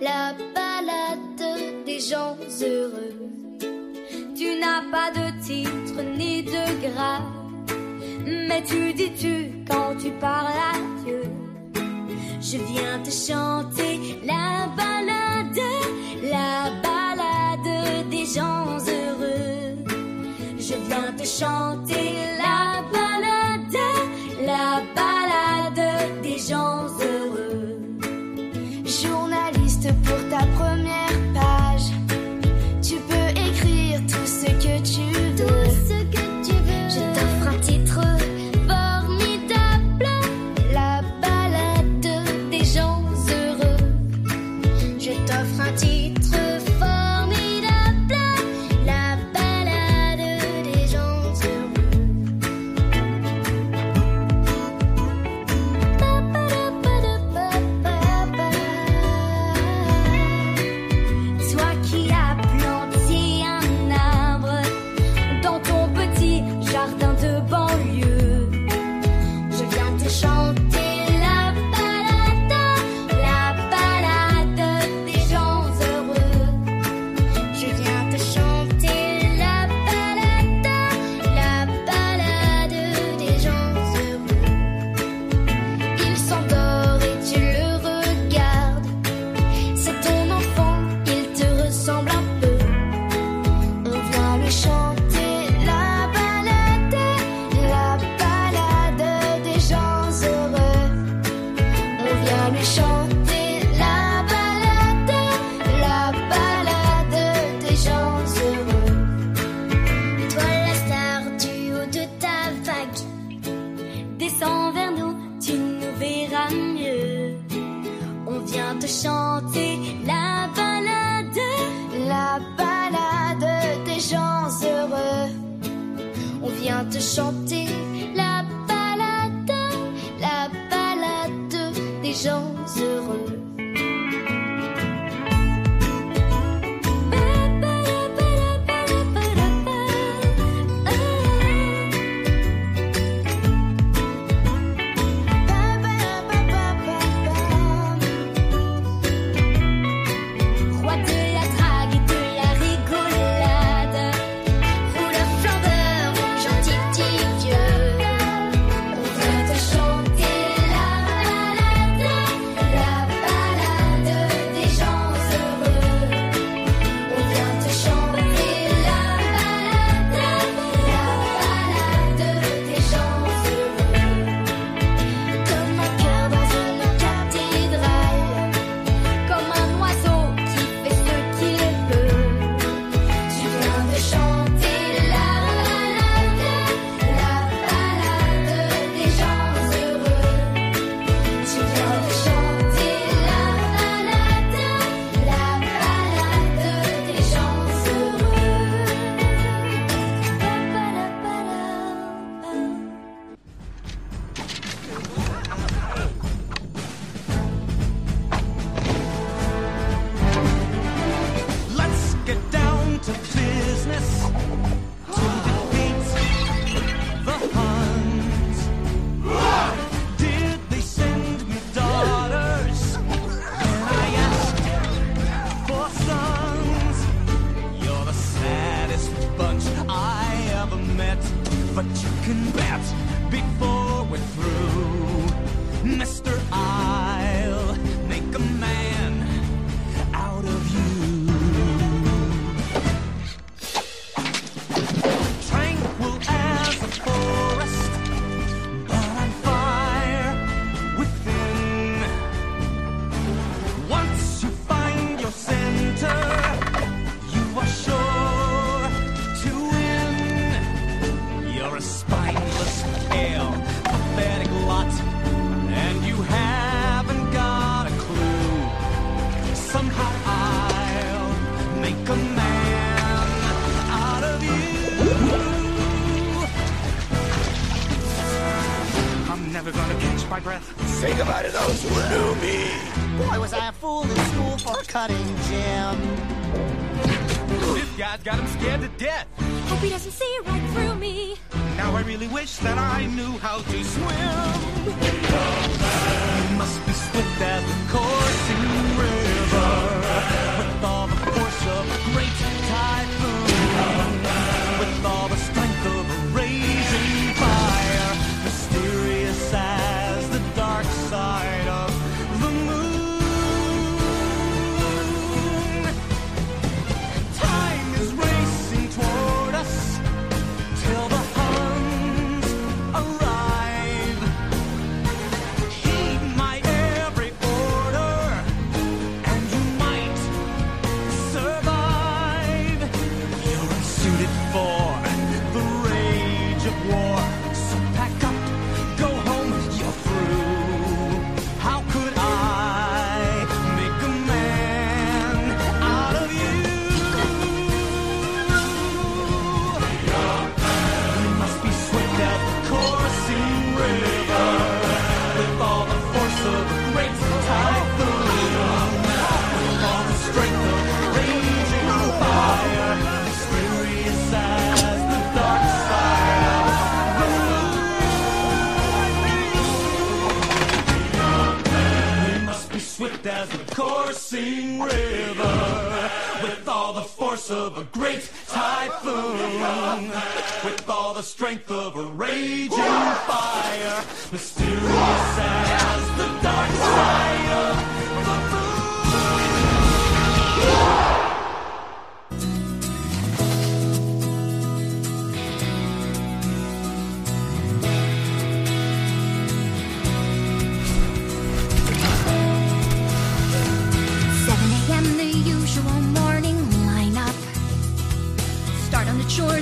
[0.00, 3.14] la balade des gens heureux.
[4.34, 7.39] Tu n'as pas de titre ni de grade
[8.30, 10.74] mais tu dis-tu quand tu parles à
[11.04, 11.22] Dieu?
[12.40, 15.60] Je viens te chanter la balade,
[16.22, 19.76] la balade des gens heureux.
[20.58, 22.39] Je viens te chanter la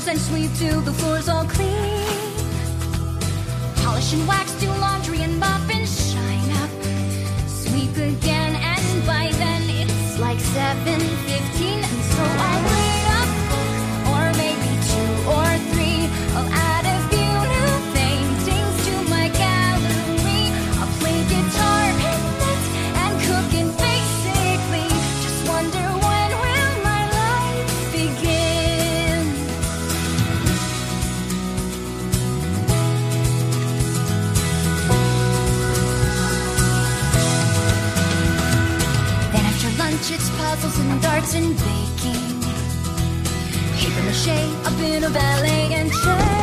[0.09, 1.68] and sweep till the floor's all clean.
[3.76, 4.78] Polish and wax till
[45.10, 46.38] ballet and check.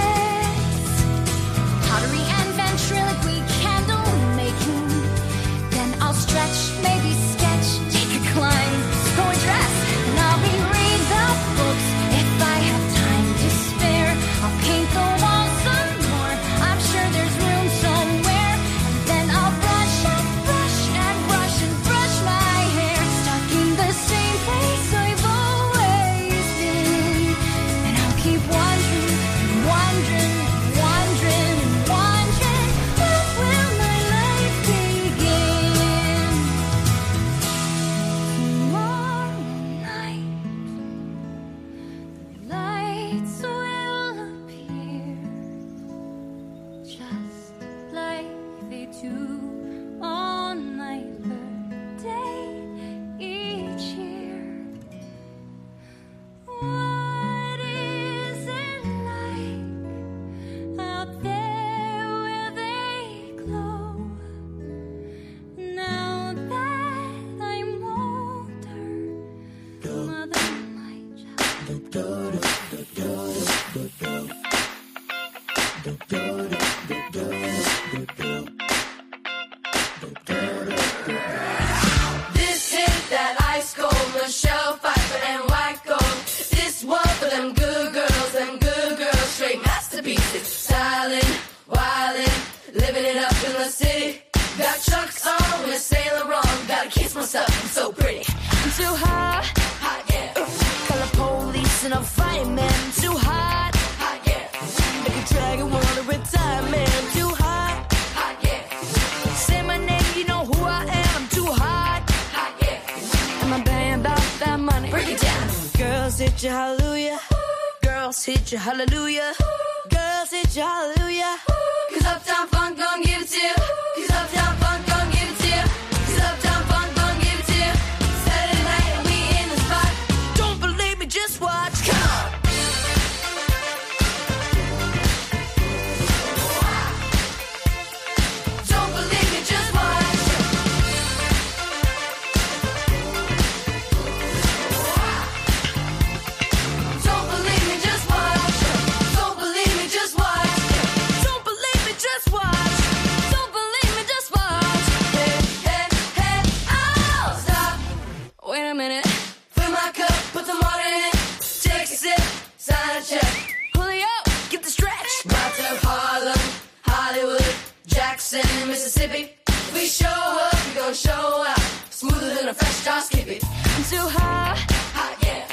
[168.56, 169.32] Jackson, Mississippi.
[169.48, 171.60] If we show up, we gon' show out.
[171.90, 173.40] Smoother than a fresh drop skippy.
[173.42, 174.58] I'm too hot.
[174.94, 175.48] Hot, yeah.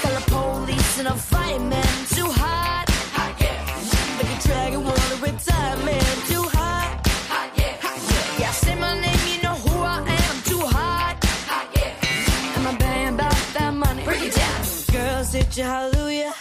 [0.00, 1.86] Call the police and I'm fighting, man.
[1.86, 2.86] I'm too hot.
[3.16, 4.16] Hot, yeah.
[4.16, 6.16] Make a dragon wanna retire, man.
[6.28, 7.06] Too hot.
[7.32, 7.76] Hot, yeah.
[7.84, 8.40] Hot, yeah.
[8.40, 10.06] Yeah, say my name, you know who I am.
[10.06, 11.16] I'm too hot.
[11.50, 12.56] Hot, yeah.
[12.56, 14.04] And I'm banging about that money.
[14.04, 14.60] Break it down.
[14.92, 16.34] Girls hit you, hallelujah.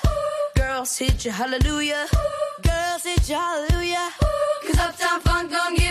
[0.55, 2.07] Girls hit you, hallelujah.
[2.61, 4.09] Girls hit you, hallelujah.
[4.65, 5.84] Cause Uptown Funk gon' give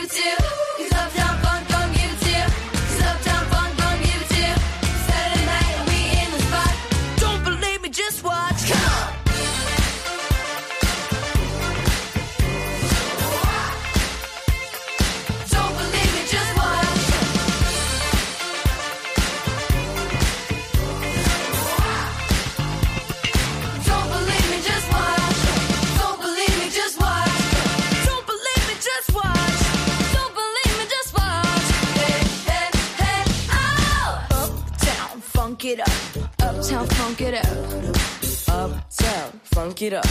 [39.75, 40.07] funk it up.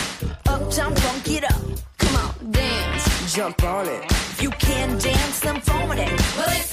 [0.46, 1.62] Uptown, funk it up.
[1.98, 4.04] Come on, dance, jump on it.
[4.12, 6.12] If you can't dance, then phone it.
[6.38, 6.73] Well,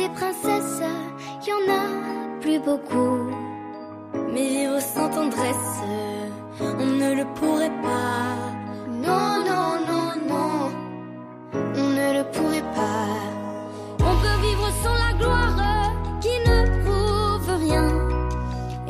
[0.00, 0.82] des princesses,
[1.46, 1.84] y en a
[2.40, 3.18] plus beaucoup.
[4.32, 5.72] Mais vivre sans tendresse,
[6.60, 8.24] on ne le pourrait pas.
[9.06, 10.52] Non, non, non, non,
[11.82, 13.08] on ne le pourrait pas.
[14.10, 15.60] On peut vivre sans la gloire
[16.24, 17.88] qui ne prouve rien.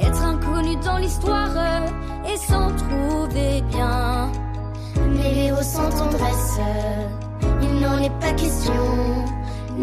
[0.06, 1.56] Être inconnu dans l'histoire
[2.30, 4.30] et s'en trouver bien.
[5.14, 6.60] Mais vivre sans tendresse,
[7.62, 8.84] il n'en est pas question.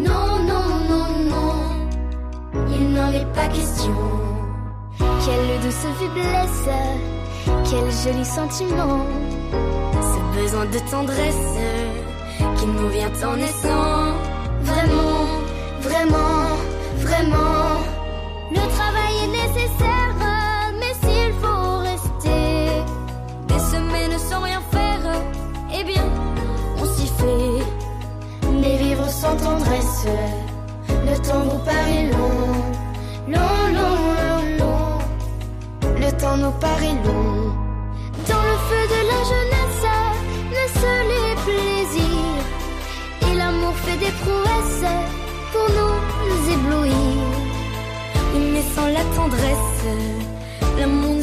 [0.06, 1.54] Non, non, non, non,
[2.70, 3.96] il n'en est pas question.
[4.98, 6.68] Quelle douce faiblesse,
[7.68, 9.04] quel joli sentiment.
[10.10, 11.48] Ce besoin de tendresse
[12.56, 14.14] qui nous vient en naissant.
[14.62, 15.26] Vraiment,
[15.80, 16.42] vraiment,
[16.96, 17.68] vraiment.
[18.50, 20.07] Le travail est nécessaire,
[29.28, 30.06] sans tendresse,
[30.88, 32.48] le temps nous paraît long.
[33.34, 34.98] Long, long, long, long.
[36.04, 37.32] Le temps nous paraît long.
[38.30, 39.86] Dans le feu de la jeunesse,
[40.54, 42.44] naissent les plaisirs.
[43.26, 44.92] Et l'amour fait des prouesses
[45.52, 45.68] pour
[46.30, 47.24] nous éblouir.
[48.52, 49.84] mais sans la tendresse,
[50.78, 51.22] l'amour ne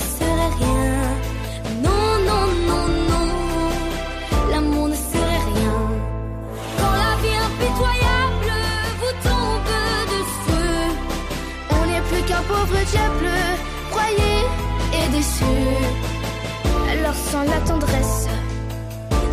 [13.90, 14.34] broyé
[14.94, 15.56] et déçu.
[16.92, 18.28] Alors sans la tendresse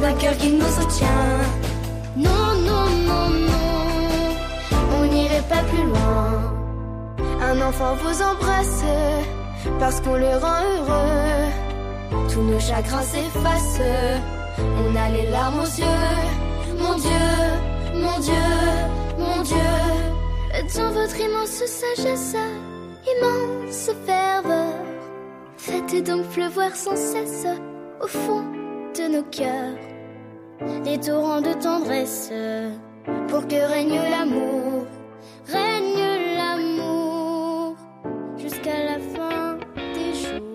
[0.00, 1.38] d'un cœur qui nous soutient,
[2.16, 6.52] non, non, non, non, on n'irait pas plus loin.
[7.40, 8.84] Un enfant vous embrasse
[9.78, 12.28] parce qu'on le rend heureux.
[12.32, 13.80] Tous nos chagrins s'effacent,
[14.58, 16.12] on a les larmes aux yeux.
[16.78, 17.26] Mon Dieu,
[17.94, 18.46] mon Dieu,
[19.18, 19.56] mon Dieu,
[20.76, 22.36] dans votre immense sagesse,
[23.22, 24.74] immense ferveur,
[25.56, 27.46] faites donc pleuvoir sans cesse
[28.00, 28.42] au fond
[28.96, 29.78] de nos cœurs
[30.84, 32.32] des torrents de tendresse
[33.28, 34.86] pour que règne l'amour,
[35.46, 37.76] règne l'amour
[38.36, 39.58] jusqu'à la fin
[39.94, 40.52] des jours.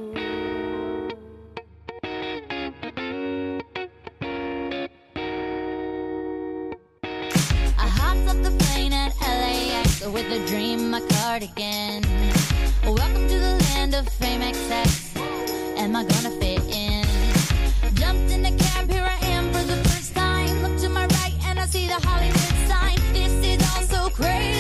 [12.90, 15.14] Oh, welcome to the land of fame excess.
[15.76, 17.04] Am I gonna fit in?
[17.96, 20.64] Jumped in the cab, here I am for the first time.
[20.64, 22.98] Look to my right and I see the Hollywood sign.
[23.12, 24.57] This is all so crazy.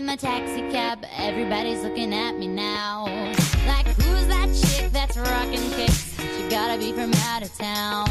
[0.00, 3.04] in my taxi cab, everybody's looking at me now.
[3.66, 6.16] Like, who's that chick that's rocking kicks?
[6.16, 8.06] She gotta be from out of town.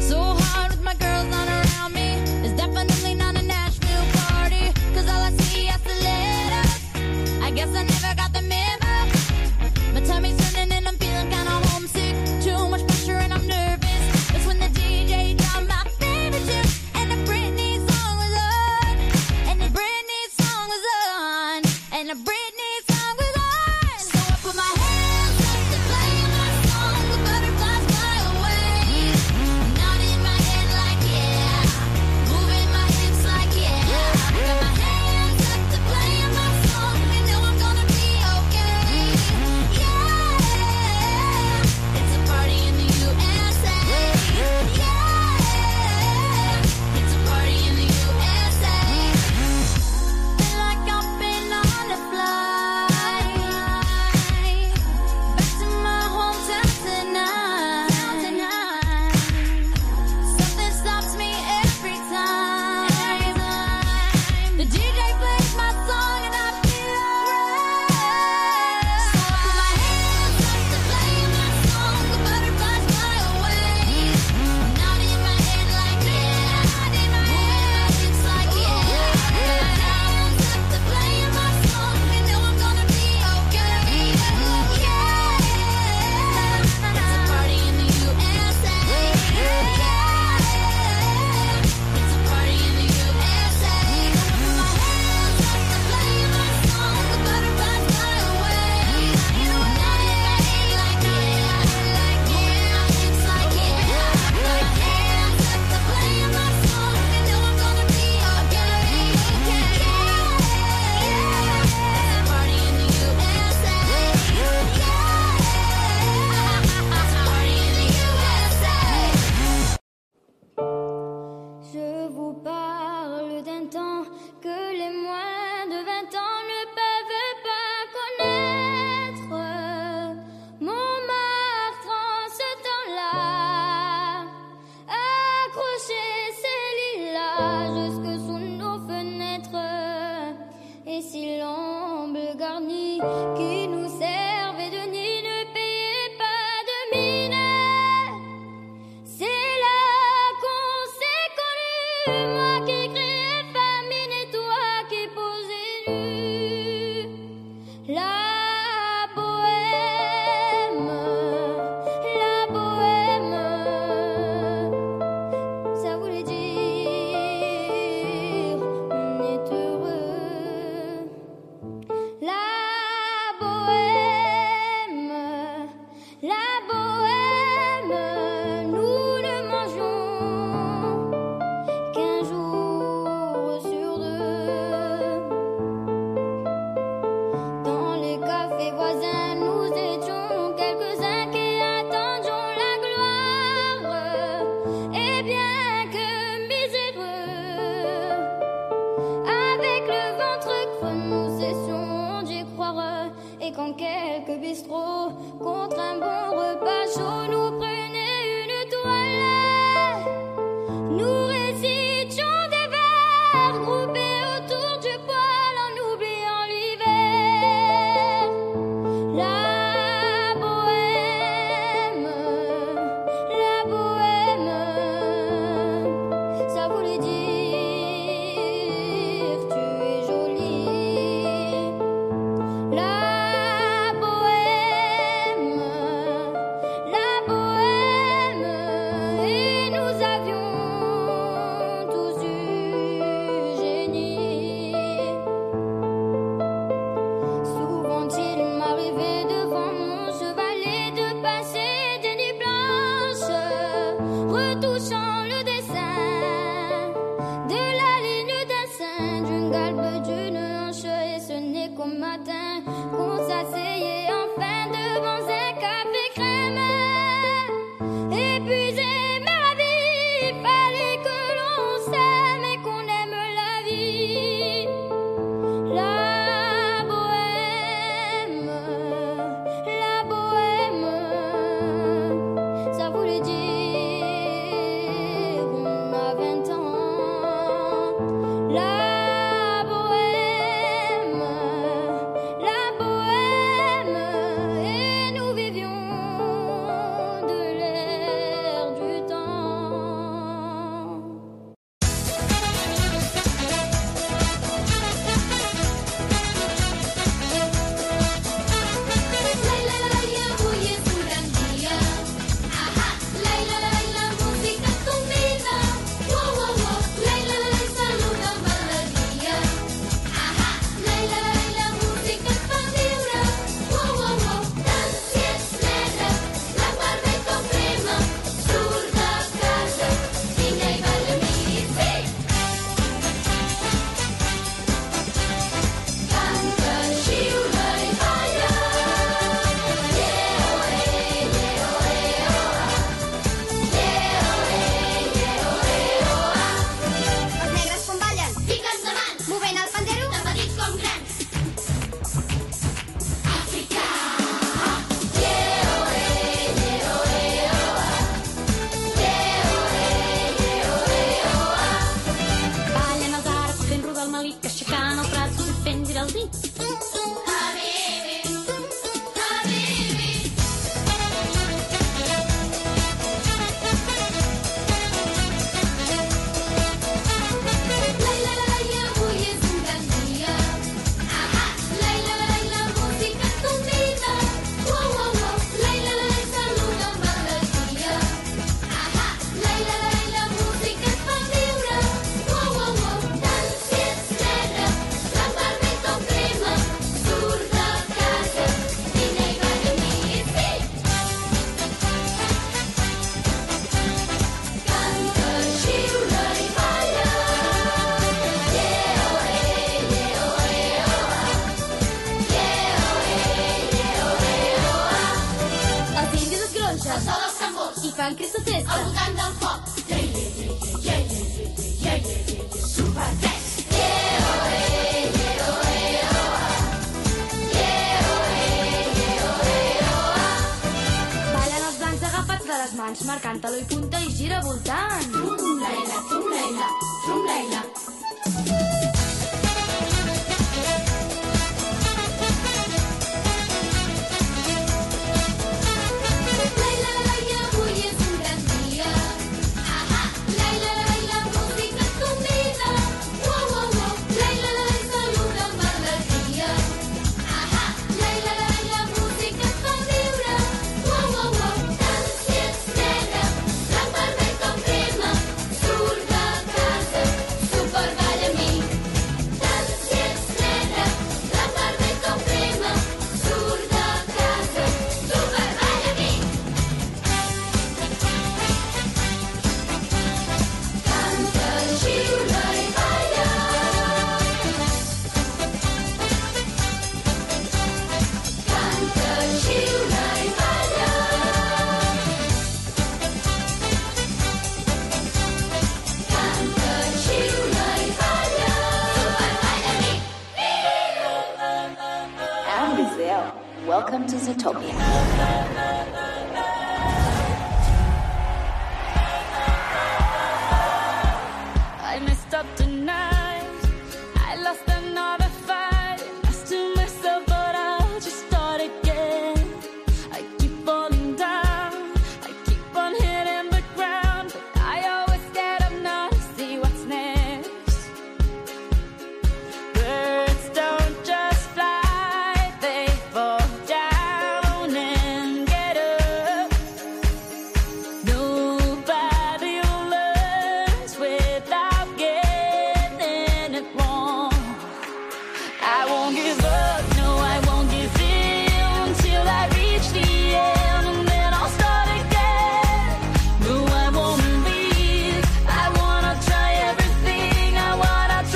[0.00, 2.08] So hard with my girls on around me.
[2.44, 4.70] It's definitely not a Nashville party.
[4.92, 7.42] Cause all I see is the letters.
[7.42, 8.85] I guess I never got the memo.